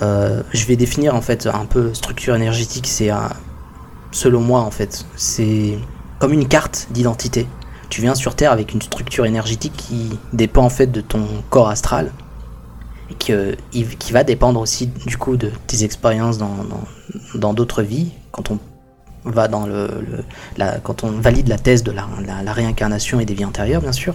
Euh, 0.00 0.42
je 0.52 0.64
vais 0.66 0.76
définir 0.76 1.14
en 1.14 1.20
fait 1.20 1.46
un 1.46 1.66
peu 1.66 1.92
structure 1.94 2.34
énergétique, 2.34 2.86
c'est 2.86 3.10
selon 4.10 4.40
moi 4.40 4.60
en 4.60 4.70
fait, 4.70 5.04
c'est 5.16 5.78
comme 6.18 6.32
une 6.32 6.48
carte 6.48 6.88
d'identité. 6.90 7.46
Tu 7.90 8.00
viens 8.00 8.14
sur 8.14 8.34
Terre 8.34 8.52
avec 8.52 8.72
une 8.72 8.80
structure 8.80 9.26
énergétique 9.26 9.74
qui 9.76 10.18
dépend 10.32 10.64
en 10.64 10.70
fait 10.70 10.86
de 10.86 11.02
ton 11.02 11.26
corps 11.50 11.68
astral 11.68 12.10
et 13.10 13.14
qui, 13.14 14.12
va 14.12 14.24
dépendre 14.24 14.60
aussi 14.60 14.86
du 14.86 15.18
coup 15.18 15.36
de 15.36 15.50
tes 15.66 15.84
expériences 15.84 16.38
dans 16.38 17.52
d'autres 17.52 17.82
vies, 17.82 18.12
quand 18.30 18.50
on 18.50 18.58
va 19.24 19.48
dans 19.48 19.68
quand 20.82 21.04
on 21.04 21.10
valide 21.10 21.48
la 21.48 21.58
thèse 21.58 21.82
de 21.82 21.92
la, 21.92 22.06
la, 22.42 22.52
réincarnation 22.52 23.20
et 23.20 23.24
des 23.24 23.34
vies 23.34 23.44
antérieures, 23.44 23.82
bien 23.82 23.92
sûr. 23.92 24.14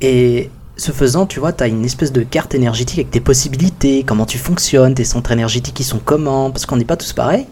Et 0.00 0.50
ce 0.76 0.92
faisant, 0.92 1.26
tu 1.26 1.40
vois, 1.40 1.52
tu 1.52 1.64
une 1.66 1.84
espèce 1.84 2.12
de 2.12 2.22
carte 2.22 2.54
énergétique 2.54 2.98
avec 2.98 3.10
tes 3.10 3.20
possibilités, 3.20 4.04
comment 4.04 4.26
tu 4.26 4.38
fonctionnes, 4.38 4.94
tes 4.94 5.04
centres 5.04 5.32
énergétiques 5.32 5.74
qui 5.74 5.84
sont 5.84 6.00
comment, 6.02 6.50
parce 6.50 6.66
qu'on 6.66 6.76
n'est 6.76 6.84
pas 6.84 6.96
tous 6.96 7.12
pareils. 7.12 7.46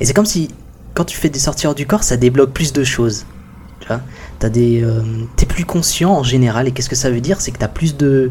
Et 0.00 0.04
c'est 0.04 0.12
comme 0.12 0.26
si, 0.26 0.50
quand 0.94 1.04
tu 1.04 1.16
fais 1.16 1.28
des 1.28 1.38
sorties 1.38 1.66
hors 1.66 1.74
du 1.74 1.86
corps, 1.86 2.02
ça 2.02 2.16
débloque 2.16 2.52
plus 2.52 2.72
de 2.72 2.82
choses. 2.82 3.26
Tu 3.80 3.88
vois, 3.88 4.00
t'as 4.38 4.48
euh, 4.48 5.02
t'es 5.36 5.46
plus 5.46 5.64
conscient 5.64 6.10
en 6.10 6.22
général, 6.22 6.66
et 6.66 6.72
qu'est-ce 6.72 6.88
que 6.88 6.96
ça 6.96 7.10
veut 7.10 7.20
dire? 7.20 7.40
C'est 7.40 7.52
que 7.52 7.58
tu 7.58 7.64
as 7.64 7.68
plus 7.68 7.96
de, 7.96 8.30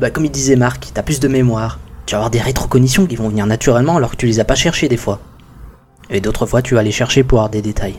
bah, 0.00 0.10
comme 0.10 0.24
il 0.24 0.30
disait 0.30 0.56
Marc, 0.56 0.92
tu 0.94 0.98
as 0.98 1.02
plus 1.02 1.20
de 1.20 1.28
mémoire, 1.28 1.78
tu 2.06 2.12
vas 2.12 2.18
avoir 2.18 2.30
des 2.30 2.40
rétrocognitions 2.40 3.06
qui 3.06 3.16
vont 3.16 3.28
venir 3.28 3.46
naturellement 3.46 3.96
alors 3.96 4.12
que 4.12 4.16
tu 4.16 4.26
les 4.26 4.40
as 4.40 4.44
pas 4.44 4.54
cherchées 4.54 4.88
des 4.88 4.96
fois. 4.96 5.20
Et 6.08 6.20
d'autres 6.20 6.46
fois, 6.46 6.62
tu 6.62 6.74
vas 6.74 6.82
les 6.82 6.92
chercher 6.92 7.24
pour 7.24 7.40
avoir 7.40 7.50
des 7.50 7.62
détails. 7.62 7.96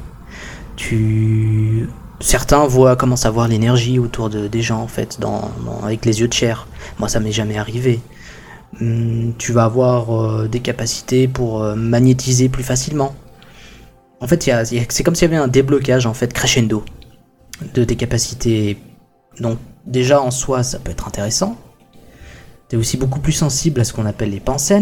Tu... 0.77 1.89
Certains 2.19 2.65
voient, 2.65 2.95
commencent 2.95 3.25
à 3.25 3.31
voir 3.31 3.47
l'énergie 3.47 3.99
autour 3.99 4.29
de, 4.29 4.47
des 4.47 4.61
gens, 4.61 4.81
en 4.81 4.87
fait, 4.87 5.19
dans, 5.19 5.51
avec 5.83 6.05
les 6.05 6.19
yeux 6.19 6.27
de 6.27 6.33
chair. 6.33 6.67
Moi, 6.99 7.09
ça 7.09 7.19
m'est 7.19 7.31
jamais 7.31 7.57
arrivé. 7.57 7.99
Hum, 8.81 9.33
tu 9.37 9.51
vas 9.51 9.65
avoir 9.65 10.11
euh, 10.15 10.47
des 10.47 10.59
capacités 10.59 11.27
pour 11.27 11.61
euh, 11.61 11.75
magnétiser 11.75 12.49
plus 12.49 12.63
facilement. 12.63 13.15
En 14.19 14.27
fait, 14.27 14.49
c'est 14.89 15.03
comme 15.03 15.13
s'il 15.13 15.29
y 15.29 15.33
avait 15.33 15.41
un 15.41 15.47
déblocage, 15.47 16.07
en 16.07 16.13
fait, 16.13 16.33
crescendo 16.33 16.83
de 17.73 17.83
tes 17.83 17.95
capacités. 17.95 18.77
Donc, 19.39 19.59
déjà, 19.85 20.19
en 20.19 20.31
soi, 20.31 20.63
ça 20.63 20.79
peut 20.79 20.91
être 20.91 21.07
intéressant. 21.07 21.55
T'es 22.67 22.77
aussi 22.77 22.97
beaucoup 22.97 23.19
plus 23.19 23.31
sensible 23.31 23.79
à 23.79 23.83
ce 23.83 23.93
qu'on 23.93 24.07
appelle 24.07 24.31
les 24.31 24.39
pensées. 24.39 24.81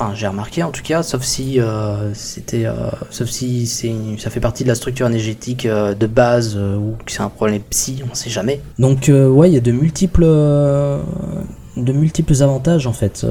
Enfin, 0.00 0.14
j'ai 0.14 0.28
remarqué 0.28 0.62
en 0.62 0.70
tout 0.70 0.84
cas, 0.84 1.02
sauf 1.02 1.22
si 1.22 1.60
euh, 1.60 2.14
c'était, 2.14 2.66
euh, 2.66 2.88
sauf 3.10 3.28
si 3.28 3.66
c'est, 3.66 3.92
ça 4.18 4.30
fait 4.30 4.38
partie 4.38 4.62
de 4.62 4.68
la 4.68 4.76
structure 4.76 5.08
énergétique 5.08 5.66
euh, 5.66 5.92
de 5.92 6.06
base 6.06 6.56
ou 6.56 6.96
que 7.04 7.10
c'est 7.10 7.22
un 7.22 7.28
problème 7.28 7.60
psy, 7.62 8.04
on 8.08 8.14
sait 8.14 8.30
jamais. 8.30 8.60
Donc 8.78 9.10
ouais, 9.10 9.50
il 9.50 9.54
y 9.54 9.56
a 9.56 9.60
de 9.60 9.72
multiples, 9.72 10.22
de 10.22 11.92
multiples 11.92 12.40
avantages 12.44 12.86
en 12.86 12.92
fait 12.92 13.26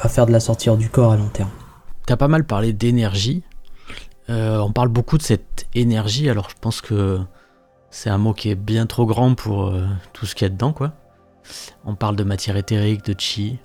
à 0.00 0.08
faire 0.08 0.26
de 0.26 0.30
la 0.30 0.38
sortie 0.38 0.70
du 0.76 0.88
corps 0.90 1.10
à 1.10 1.16
long 1.16 1.28
terme. 1.28 1.50
T'as 2.06 2.16
pas 2.16 2.28
mal 2.28 2.44
parlé 2.44 2.72
d'énergie. 2.72 3.42
on 4.28 4.70
parle 4.72 4.90
beaucoup 4.90 5.18
de 5.18 5.24
cette 5.24 5.66
énergie, 5.74 6.30
alors 6.30 6.50
je 6.50 6.54
pense 6.60 6.80
que 6.80 7.18
c'est 7.90 8.10
un 8.10 8.18
mot 8.18 8.32
qui 8.32 8.48
est 8.48 8.54
bien 8.54 8.86
trop 8.86 9.06
grand 9.06 9.34
pour 9.34 9.74
tout 10.12 10.26
ce 10.26 10.36
qu'il 10.36 10.44
y 10.44 10.50
a 10.50 10.50
dedans, 10.50 10.72
quoi. 10.72 10.92
On 11.84 11.96
parle 11.96 12.14
de 12.14 12.22
matière 12.22 12.56
éthérique, 12.56 13.04
de 13.06 13.16
chi, 13.18 13.58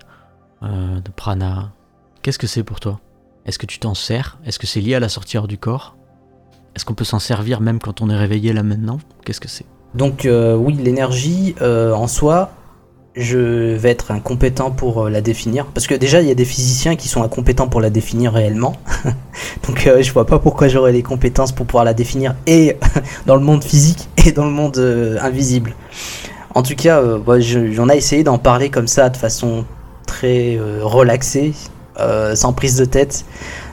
de 0.63 1.11
prana. 1.15 1.71
Qu'est-ce 2.27 2.39
que 2.39 2.45
c'est 2.45 2.63
pour 2.63 2.81
toi? 2.81 2.99
Est-ce 3.45 3.57
que 3.57 3.65
tu 3.65 3.79
t'en 3.79 3.93
sers? 3.93 4.37
Est-ce 4.45 4.59
que 4.59 4.67
c'est 4.67 4.81
lié 4.81 4.95
à 4.95 4.99
la 4.99 5.07
sortie 5.07 5.37
hors 5.37 5.47
du 5.47 5.57
corps? 5.57 5.95
Est-ce 6.75 6.83
qu'on 6.83 6.93
peut 6.93 7.05
s'en 7.05 7.19
servir 7.19 7.61
même 7.61 7.79
quand 7.79 8.01
on 8.01 8.09
est 8.09 8.17
réveillé 8.17 8.51
là 8.51 8.63
maintenant? 8.63 8.99
Qu'est-ce 9.23 9.39
que 9.39 9.47
c'est? 9.47 9.63
Donc 9.95 10.25
euh, 10.25 10.53
oui, 10.53 10.73
l'énergie 10.73 11.55
euh, 11.61 11.93
en 11.93 12.07
soi, 12.07 12.51
je 13.15 13.77
vais 13.77 13.91
être 13.91 14.11
incompétent 14.11 14.71
pour 14.71 15.07
la 15.07 15.21
définir. 15.21 15.67
Parce 15.67 15.87
que 15.87 15.95
déjà, 15.95 16.21
il 16.21 16.27
y 16.27 16.31
a 16.31 16.35
des 16.35 16.43
physiciens 16.43 16.97
qui 16.97 17.07
sont 17.07 17.23
incompétents 17.23 17.69
pour 17.69 17.79
la 17.79 17.89
définir 17.89 18.33
réellement. 18.33 18.75
Donc 19.65 19.89
je 20.01 20.11
vois 20.11 20.25
pas 20.25 20.37
pourquoi 20.37 20.67
j'aurais 20.67 20.91
les 20.91 21.03
compétences 21.03 21.53
pour 21.53 21.65
pouvoir 21.65 21.85
la 21.85 21.93
définir 21.93 22.35
et 22.45 22.75
dans 23.25 23.35
le 23.35 23.41
monde 23.41 23.63
physique 23.63 24.09
et 24.25 24.33
dans 24.33 24.43
le 24.43 24.51
monde 24.51 24.77
invisible. 25.21 25.75
En 26.55 26.61
tout 26.61 26.75
cas, 26.75 26.99
euh, 26.99 27.71
j'en 27.71 27.87
ai 27.87 27.95
essayé 27.95 28.25
d'en 28.25 28.37
parler 28.37 28.69
comme 28.69 28.87
ça, 28.87 29.07
de 29.07 29.15
façon 29.15 29.63
très 30.07 30.57
euh, 30.57 30.79
relaxée, 30.81 31.53
euh, 31.99 32.35
sans 32.35 32.53
prise 32.53 32.77
de 32.77 32.85
tête, 32.85 33.25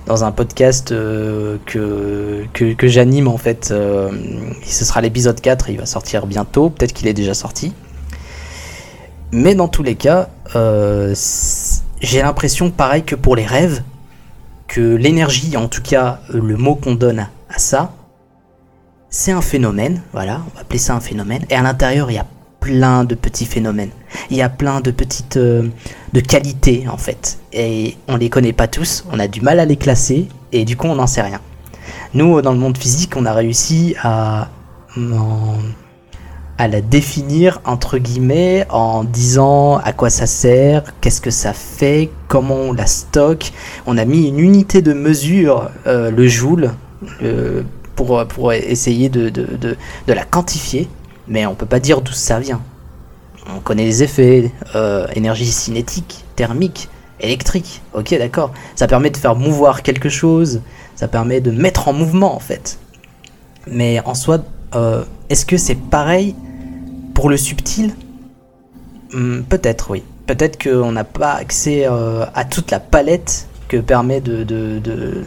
dans 0.06 0.24
un 0.24 0.32
podcast 0.32 0.90
que, 0.90 1.58
que, 2.52 2.88
j'anime 2.88 3.26
en 3.28 3.38
fait. 3.38 3.66
ce 3.68 4.84
sera 4.84 5.00
l'épisode 5.00 5.40
4, 5.40 5.70
il 5.70 5.78
va 5.78 5.86
sortir 5.86 6.26
bientôt, 6.26 6.68
peut-être 6.68 6.92
qu'il 6.92 7.08
est 7.08 7.14
déjà 7.14 7.32
sorti. 7.32 7.72
Mais 9.32 9.54
dans 9.54 9.68
tous 9.68 9.82
les 9.82 9.94
cas, 9.94 10.28
j'ai 12.00 12.20
l'impression, 12.20 12.70
pareil 12.70 13.02
que 13.02 13.14
pour 13.14 13.34
les 13.34 13.46
rêves, 13.46 13.82
que 14.68 14.94
l'énergie, 14.94 15.56
en 15.56 15.68
tout 15.68 15.82
cas 15.82 16.20
le 16.28 16.56
mot 16.58 16.74
qu'on 16.74 16.94
donne 16.94 17.26
à 17.48 17.58
ça, 17.58 17.92
c'est 19.08 19.30
un 19.30 19.42
phénomène, 19.42 20.02
voilà, 20.12 20.42
on 20.46 20.54
va 20.56 20.62
appeler 20.62 20.80
ça 20.80 20.94
un 20.94 21.00
phénomène, 21.00 21.44
et 21.48 21.54
à 21.54 21.62
l'intérieur 21.62 22.10
il 22.10 22.14
y 22.14 22.18
a 22.18 22.26
plein 22.64 23.04
de 23.04 23.14
petits 23.14 23.44
phénomènes. 23.44 23.90
Il 24.30 24.38
y 24.38 24.42
a 24.42 24.48
plein 24.48 24.80
de 24.80 24.90
petites 24.90 25.36
euh, 25.36 25.68
de 26.14 26.20
qualités 26.20 26.86
en 26.90 26.96
fait. 26.96 27.38
Et 27.52 27.98
on 28.08 28.16
les 28.16 28.30
connaît 28.30 28.54
pas 28.54 28.68
tous, 28.68 29.04
on 29.12 29.18
a 29.18 29.28
du 29.28 29.42
mal 29.42 29.60
à 29.60 29.66
les 29.66 29.76
classer 29.76 30.28
et 30.50 30.64
du 30.64 30.74
coup 30.74 30.86
on 30.86 30.94
n'en 30.94 31.06
sait 31.06 31.20
rien. 31.20 31.40
Nous, 32.14 32.40
dans 32.40 32.52
le 32.52 32.58
monde 32.58 32.78
physique, 32.78 33.16
on 33.16 33.26
a 33.26 33.34
réussi 33.34 33.96
à, 34.02 34.48
à 36.56 36.68
la 36.68 36.80
définir 36.80 37.60
entre 37.66 37.98
guillemets 37.98 38.66
en 38.70 39.04
disant 39.04 39.76
à 39.76 39.92
quoi 39.92 40.08
ça 40.08 40.26
sert, 40.26 40.84
qu'est-ce 41.02 41.20
que 41.20 41.30
ça 41.30 41.52
fait, 41.52 42.08
comment 42.28 42.54
on 42.54 42.72
la 42.72 42.86
stocke. 42.86 43.52
On 43.84 43.98
a 43.98 44.06
mis 44.06 44.26
une 44.26 44.38
unité 44.38 44.80
de 44.80 44.94
mesure, 44.94 45.70
euh, 45.86 46.10
le 46.10 46.26
joule, 46.28 46.70
pour, 47.94 48.26
pour 48.26 48.54
essayer 48.54 49.10
de, 49.10 49.28
de, 49.28 49.46
de 50.06 50.12
la 50.14 50.24
quantifier, 50.24 50.88
mais 51.28 51.46
on 51.46 51.54
peut 51.54 51.66
pas 51.66 51.80
dire 51.80 52.00
d'où 52.00 52.12
ça 52.12 52.38
vient. 52.38 52.60
On 53.54 53.60
connaît 53.60 53.84
les 53.84 54.02
effets, 54.02 54.50
euh, 54.74 55.06
énergie 55.14 55.46
cinétique, 55.46 56.24
thermique, 56.36 56.88
électrique. 57.20 57.82
Ok, 57.92 58.16
d'accord. 58.18 58.52
Ça 58.74 58.86
permet 58.86 59.10
de 59.10 59.16
faire 59.16 59.36
mouvoir 59.36 59.82
quelque 59.82 60.08
chose, 60.08 60.62
ça 60.96 61.08
permet 61.08 61.40
de 61.40 61.50
mettre 61.50 61.88
en 61.88 61.92
mouvement 61.92 62.34
en 62.34 62.38
fait. 62.38 62.78
Mais 63.66 64.00
en 64.04 64.14
soi, 64.14 64.38
euh, 64.74 65.04
est-ce 65.28 65.46
que 65.46 65.56
c'est 65.56 65.74
pareil 65.74 66.34
pour 67.14 67.28
le 67.28 67.36
subtil? 67.36 67.94
Hmm, 69.12 69.42
Peut-être, 69.42 69.90
oui. 69.90 70.02
Peut-être 70.26 70.62
qu'on 70.62 70.92
n'a 70.92 71.04
pas 71.04 71.32
accès 71.32 71.86
euh, 71.86 72.24
à 72.34 72.44
toute 72.44 72.70
la 72.70 72.80
palette 72.80 73.46
que 73.68 73.76
permet 73.76 74.20
de, 74.20 74.42
de, 74.42 75.24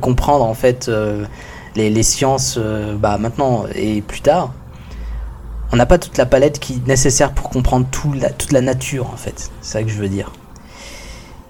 comprendre 0.00 0.44
en 0.44 0.54
fait 0.54 0.90
les, 1.74 1.90
les, 1.90 2.02
sciences 2.02 2.58
bah, 3.00 3.16
maintenant 3.18 3.64
et 3.74 4.02
plus 4.02 4.20
tard 4.20 4.52
on 5.72 5.76
n'a 5.76 5.86
pas 5.86 5.98
toute 5.98 6.16
la 6.16 6.26
palette 6.26 6.58
qui 6.58 6.74
est 6.74 6.86
nécessaire 6.86 7.32
pour 7.32 7.50
comprendre 7.50 7.86
toute 7.90 8.52
la 8.52 8.60
nature 8.60 9.10
en 9.10 9.16
fait. 9.16 9.50
C'est 9.60 9.72
ça 9.72 9.82
que 9.82 9.88
je 9.88 9.98
veux 9.98 10.08
dire. 10.08 10.32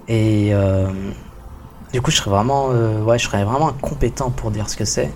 Et 0.09 0.49
euh, 0.53 0.87
du 1.93 2.01
coup, 2.01 2.11
je 2.11 2.17
serais 2.17 2.31
vraiment, 2.31 2.69
euh, 2.71 3.17
je 3.17 3.23
serais 3.23 3.43
vraiment 3.43 3.69
incompétent 3.69 4.31
pour 4.31 4.51
dire 4.51 4.69
ce 4.69 4.75
que 4.75 4.85
c'est. 4.85 5.11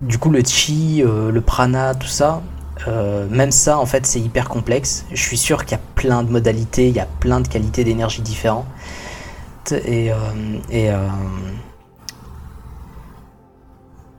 Du 0.00 0.18
coup, 0.18 0.30
le 0.30 0.42
chi, 0.42 1.02
euh, 1.04 1.30
le 1.30 1.40
prana, 1.40 1.94
tout 1.94 2.08
ça, 2.08 2.42
même 3.30 3.50
ça, 3.50 3.78
en 3.78 3.86
fait, 3.86 4.04
c'est 4.04 4.20
hyper 4.20 4.48
complexe. 4.48 5.06
Je 5.10 5.22
suis 5.22 5.38
sûr 5.38 5.64
qu'il 5.64 5.72
y 5.72 5.80
a 5.80 5.84
plein 5.94 6.22
de 6.22 6.30
modalités, 6.30 6.88
il 6.88 6.94
y 6.94 7.00
a 7.00 7.06
plein 7.06 7.40
de 7.40 7.48
qualités 7.48 7.84
d'énergie 7.84 8.20
différentes. 8.20 8.66
Et 9.70 10.10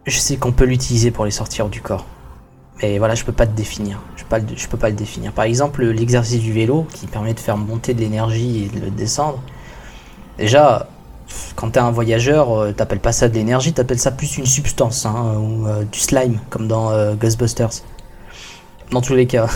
je 0.06 0.18
sais 0.18 0.38
qu'on 0.38 0.52
peut 0.52 0.66
l'utiliser 0.66 1.12
pour 1.12 1.26
les 1.26 1.32
sortir 1.32 1.70
du 1.70 1.82
corps. 1.82 2.06
Mais 2.82 2.98
voilà, 2.98 3.16
je 3.16 3.24
peux 3.24 3.32
pas 3.32 3.48
te 3.48 3.56
définir. 3.56 4.02
Je 4.18 4.24
peux 4.68 4.78
pas, 4.78 4.90
le 4.90 4.96
définir. 4.96 5.32
Par 5.32 5.46
exemple, 5.46 5.86
l'exercice 5.86 6.40
du 6.40 6.52
vélo 6.52 6.86
qui 6.94 7.08
permet 7.08 7.34
de 7.34 7.40
faire 7.40 7.58
monter 7.58 7.94
de 7.94 8.02
l'énergie 8.02 8.66
et 8.66 8.80
de 8.80 8.86
le 8.86 8.92
descendre. 8.92 9.42
Déjà, 10.38 10.88
quand 11.56 11.72
tu 11.72 11.80
es 11.80 11.82
un 11.82 11.92
voyageur, 11.92 12.52
euh, 12.52 12.72
t'appelles 12.74 13.00
pas 13.00 13.12
ça 13.12 13.30
de 13.30 13.36
l'énergie, 13.36 13.74
t'appelles 13.74 14.00
ça 14.00 14.12
plus 14.12 14.38
une 14.38 14.46
substance, 14.46 15.06
hein, 15.06 15.36
ou 15.38 15.68
euh, 15.68 15.84
du 15.84 16.00
slime, 16.00 16.40
comme 16.50 16.68
dans 16.68 16.92
euh, 16.92 17.14
Ghostbusters. 17.16 17.82
Dans 18.92 19.02
tous 19.02 19.16
les 19.16 19.26
cas, 19.26 19.48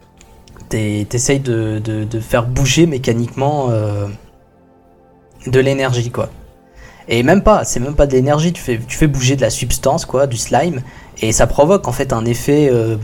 t'essayes 0.68 1.40
de, 1.40 2.08
faire 2.20 2.46
bouger 2.46 2.86
mécaniquement 2.86 3.68
de 5.46 5.60
l'énergie, 5.60 6.10
quoi. 6.10 6.30
Et 7.08 7.22
même 7.22 7.42
pas, 7.42 7.62
c'est 7.62 7.78
même 7.78 7.94
pas 7.94 8.08
de 8.08 8.12
l'énergie, 8.12 8.52
tu 8.52 8.60
fais 8.62 9.06
bouger 9.06 9.36
de 9.36 9.42
la 9.42 9.50
substance, 9.50 10.04
quoi, 10.04 10.26
du 10.26 10.36
slime, 10.36 10.82
et 11.20 11.32
ça 11.32 11.46
provoque 11.46 11.88
en 11.88 11.92
fait 11.92 12.12
un 12.12 12.24
effet 12.24 12.68
euh, 12.70 12.96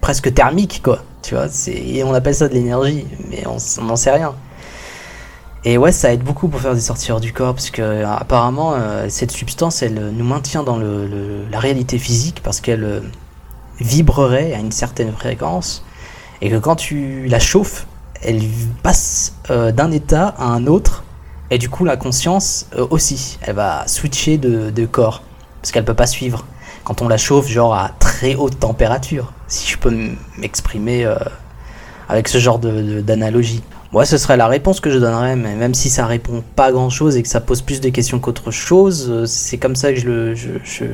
presque 0.00 0.32
thermique, 0.32 0.80
quoi. 0.82 1.00
Tu 1.22 1.34
vois, 1.34 1.46
et 1.68 2.02
on 2.02 2.14
appelle 2.14 2.34
ça 2.34 2.48
de 2.48 2.54
l'énergie, 2.54 3.06
mais 3.28 3.44
on 3.46 3.82
n'en 3.82 3.96
sait 3.96 4.10
rien. 4.10 4.34
Et 5.64 5.76
ouais, 5.76 5.92
ça 5.92 6.14
aide 6.14 6.22
beaucoup 6.22 6.48
pour 6.48 6.60
faire 6.60 6.74
des 6.74 6.80
sorties 6.80 7.12
hors 7.12 7.20
du 7.20 7.34
corps, 7.34 7.52
parce 7.52 7.70
que 7.70 8.04
apparemment, 8.04 8.72
euh, 8.74 9.06
cette 9.10 9.30
substance, 9.30 9.82
elle 9.82 10.12
nous 10.12 10.24
maintient 10.24 10.62
dans 10.62 10.78
le, 10.78 11.44
la 11.50 11.58
réalité 11.58 11.98
physique, 11.98 12.40
parce 12.42 12.62
qu'elle 12.62 12.84
euh, 12.84 13.00
vibrerait 13.80 14.54
à 14.54 14.58
une 14.58 14.72
certaine 14.72 15.12
fréquence, 15.12 15.84
et 16.40 16.48
que 16.48 16.56
quand 16.56 16.76
tu 16.76 17.26
la 17.26 17.38
chauffes, 17.38 17.86
elle 18.22 18.42
passe 18.82 19.34
d'un 19.48 19.90
état 19.92 20.34
à 20.38 20.44
un 20.44 20.66
autre, 20.66 21.04
et 21.50 21.58
du 21.58 21.68
coup 21.68 21.84
la 21.84 21.96
conscience 21.96 22.66
aussi, 22.90 23.38
elle 23.42 23.56
va 23.56 23.86
switcher 23.86 24.36
de, 24.36 24.70
de 24.70 24.86
corps, 24.86 25.22
parce 25.60 25.72
qu'elle 25.72 25.84
peut 25.84 25.94
pas 25.94 26.06
suivre 26.06 26.44
quand 26.90 27.02
on 27.02 27.08
la 27.08 27.18
chauffe 27.18 27.46
genre 27.46 27.72
à 27.72 27.92
très 28.00 28.34
haute 28.34 28.58
température, 28.58 29.32
si 29.46 29.70
je 29.70 29.78
peux 29.78 29.94
m'exprimer 30.38 31.04
euh, 31.04 31.14
avec 32.08 32.26
ce 32.26 32.38
genre 32.38 32.58
d'analogie. 32.58 33.62
Moi, 33.92 34.04
ce 34.04 34.18
serait 34.18 34.36
la 34.36 34.48
réponse 34.48 34.80
que 34.80 34.90
je 34.90 34.98
donnerais, 34.98 35.36
mais 35.36 35.54
même 35.54 35.72
si 35.72 35.88
ça 35.88 36.04
répond 36.04 36.42
pas 36.56 36.72
grand 36.72 36.90
chose 36.90 37.16
et 37.16 37.22
que 37.22 37.28
ça 37.28 37.40
pose 37.40 37.62
plus 37.62 37.80
de 37.80 37.90
questions 37.90 38.18
qu'autre 38.18 38.50
chose, 38.50 39.06
euh, 39.08 39.24
c'est 39.24 39.56
comme 39.56 39.76
ça 39.76 39.92
que 39.92 40.00
je, 40.00 40.34
je, 40.34 40.86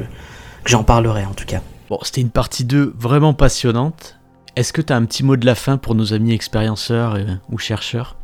j'en 0.67 0.85
parlerai 0.85 1.25
en 1.25 1.33
tout 1.33 1.47
cas. 1.47 1.63
Bon, 1.89 1.99
c'était 2.03 2.21
une 2.21 2.29
partie 2.29 2.67
2 2.67 2.93
vraiment 2.99 3.33
passionnante. 3.33 4.19
Est-ce 4.55 4.75
que 4.75 4.83
tu 4.83 4.93
as 4.93 4.97
un 4.97 5.05
petit 5.07 5.25
mot 5.25 5.37
de 5.37 5.47
la 5.47 5.55
fin 5.55 5.79
pour 5.79 5.95
nos 5.95 6.13
amis 6.13 6.35
expérienceurs 6.35 7.17
ou 7.51 7.57
chercheurs 7.57 8.17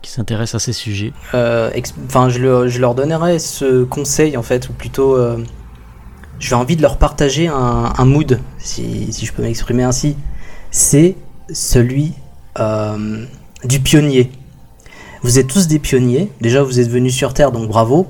qui 0.00 0.10
s'intéressent 0.10 0.62
à 0.62 0.64
ces 0.64 0.72
sujets? 0.72 1.12
Euh, 1.34 1.70
Enfin, 2.06 2.30
je, 2.30 2.66
je, 2.66 2.80
leur 2.80 2.94
donnerais 2.94 3.38
ce 3.38 3.84
conseil 3.84 4.38
en 4.38 4.42
fait, 4.42 4.70
ou 4.70 4.72
plutôt 4.72 5.18
j'ai 6.42 6.56
envie 6.56 6.74
de 6.74 6.82
leur 6.82 6.98
partager 6.98 7.46
un, 7.46 8.04
mood, 8.04 8.40
si, 8.58 9.12
je 9.12 9.32
peux 9.32 9.42
m'exprimer 9.42 9.84
ainsi. 9.84 10.16
C'est 10.72 11.14
celui 11.52 12.14
euh, 12.58 13.24
du 13.64 13.78
pionnier. 13.78 14.32
Vous 15.22 15.38
êtes 15.38 15.46
tous 15.46 15.68
des 15.68 15.78
pionniers. 15.78 16.32
Déjà, 16.40 16.64
vous 16.64 16.80
êtes 16.80 16.90
venus 16.90 17.14
sur 17.14 17.32
Terre, 17.32 17.52
donc 17.52 17.68
bravo. 17.68 18.08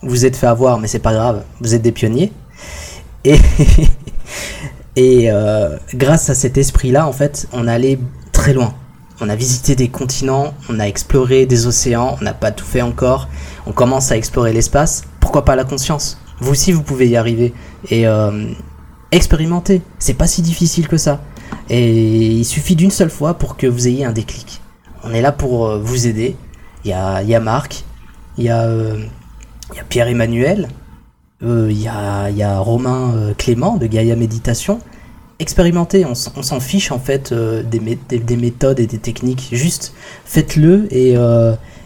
Vous 0.00 0.24
êtes 0.24 0.34
fait 0.34 0.46
avoir, 0.46 0.78
mais 0.78 0.88
c'est 0.88 0.98
pas 0.98 1.12
grave. 1.12 1.44
Vous 1.60 1.74
êtes 1.74 1.82
des 1.82 1.92
pionniers. 1.92 2.32
Et, 3.24 3.36
euh, 5.30 5.76
grâce 5.94 6.30
à 6.30 6.34
cet 6.34 6.56
esprit-là, 6.56 7.06
en 7.06 7.12
fait, 7.12 7.48
on 7.52 7.68
allait 7.68 7.98
très 8.32 8.54
loin. 8.54 8.72
On 9.20 9.28
a 9.28 9.36
visité 9.36 9.76
des 9.76 9.88
continents, 9.88 10.54
on 10.70 10.80
a 10.80 10.84
exploré 10.84 11.44
des 11.44 11.66
océans, 11.66 12.16
on 12.18 12.24
n'a 12.24 12.32
pas 12.32 12.50
tout 12.50 12.64
fait 12.64 12.82
encore. 12.82 13.28
On 13.66 13.72
commence 13.72 14.10
à 14.10 14.16
explorer 14.16 14.54
l'espace. 14.54 15.02
Pourquoi 15.20 15.44
pas 15.44 15.54
la 15.54 15.64
conscience? 15.64 16.18
Vous 16.44 16.50
aussi, 16.50 16.72
vous 16.72 16.82
pouvez 16.82 17.08
y 17.08 17.16
arriver. 17.16 17.54
Et 17.90 18.06
euh. 18.06 18.52
C'est 19.98 20.14
pas 20.14 20.26
si 20.26 20.42
difficile 20.42 20.88
que 20.88 20.96
ça. 20.96 21.22
Et 21.70 21.92
il 21.92 22.44
suffit 22.44 22.76
d'une 22.76 22.90
seule 22.90 23.10
fois 23.10 23.34
pour 23.34 23.56
que 23.56 23.66
vous 23.66 23.88
ayez 23.88 24.04
un 24.04 24.12
déclic. 24.12 24.60
On 25.04 25.12
est 25.12 25.22
là 25.22 25.32
pour 25.32 25.66
euh, 25.66 25.78
vous 25.78 26.06
aider. 26.06 26.36
Il 26.84 26.90
y 26.90 26.92
a, 26.92 27.22
y 27.22 27.34
a 27.34 27.40
Marc, 27.40 27.84
il 28.36 28.44
y, 28.44 28.50
euh, 28.50 28.98
y, 29.74 29.78
a 29.78 29.84
Pierre-Emmanuel, 29.84 30.68
il 31.40 31.72
y, 31.72 31.88
a, 31.88 32.28
y 32.30 32.42
a 32.42 32.58
Romain 32.58 33.32
Clément 33.38 33.76
de 33.76 33.86
Gaïa 33.86 34.16
Méditation. 34.16 34.80
Expérimentez, 35.38 36.04
on, 36.04 36.14
s'en 36.14 36.60
fiche 36.60 36.90
en 36.90 36.98
fait 36.98 37.32
des, 37.32 37.98
des, 38.18 38.36
méthodes 38.36 38.80
et 38.80 38.86
des 38.86 38.98
techniques. 38.98 39.48
Juste 39.52 39.94
faites-le 40.26 40.88
et, 40.90 41.14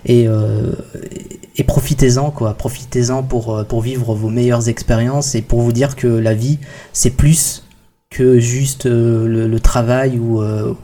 et, 0.06 0.24
et 0.24 1.37
profitez-en 1.64 2.30
quoi, 2.30 2.54
profitez-en 2.54 3.22
pour, 3.22 3.54
euh, 3.54 3.64
pour 3.64 3.82
vivre 3.82 4.14
vos 4.14 4.30
meilleures 4.30 4.68
expériences 4.68 5.34
et 5.34 5.42
pour 5.42 5.60
vous 5.60 5.72
dire 5.72 5.96
que 5.96 6.06
la 6.06 6.34
vie 6.34 6.58
c'est 6.92 7.10
plus 7.10 7.64
que 8.10 8.38
juste 8.38 8.86
euh, 8.86 9.48
le, 9.48 9.60
travail 9.60 10.18
ou, 10.18 10.40
euh, 10.40 10.74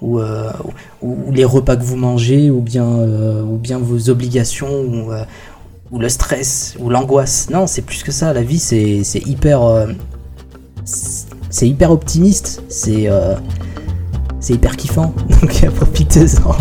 ou, 0.00 0.20
ou, 1.02 1.32
les 1.32 1.44
repas 1.44 1.76
que 1.76 1.82
vous 1.82 1.96
mangez 1.96 2.50
ou 2.50 2.60
bien, 2.60 2.86
ou 2.86 3.58
bien 3.58 3.78
vos 3.78 4.08
obligations 4.08 4.80
ou, 5.90 5.98
le 5.98 6.08
stress 6.08 6.76
ou 6.78 6.88
l'angoisse. 6.88 7.50
Non, 7.50 7.66
c'est 7.66 7.82
plus 7.82 8.02
que 8.02 8.12
ça, 8.12 8.32
la 8.32 8.42
vie 8.42 8.60
c'est, 8.60 9.02
c'est 9.02 9.26
hyper 9.26 9.60
c'est 11.50 11.68
hyper 11.68 11.90
optimiste, 11.90 12.62
c'est 12.68 13.08
c'est 14.38 14.54
hyper 14.54 14.76
kiffant, 14.76 15.12
donc 15.28 15.66
profitez-en. 15.74 16.54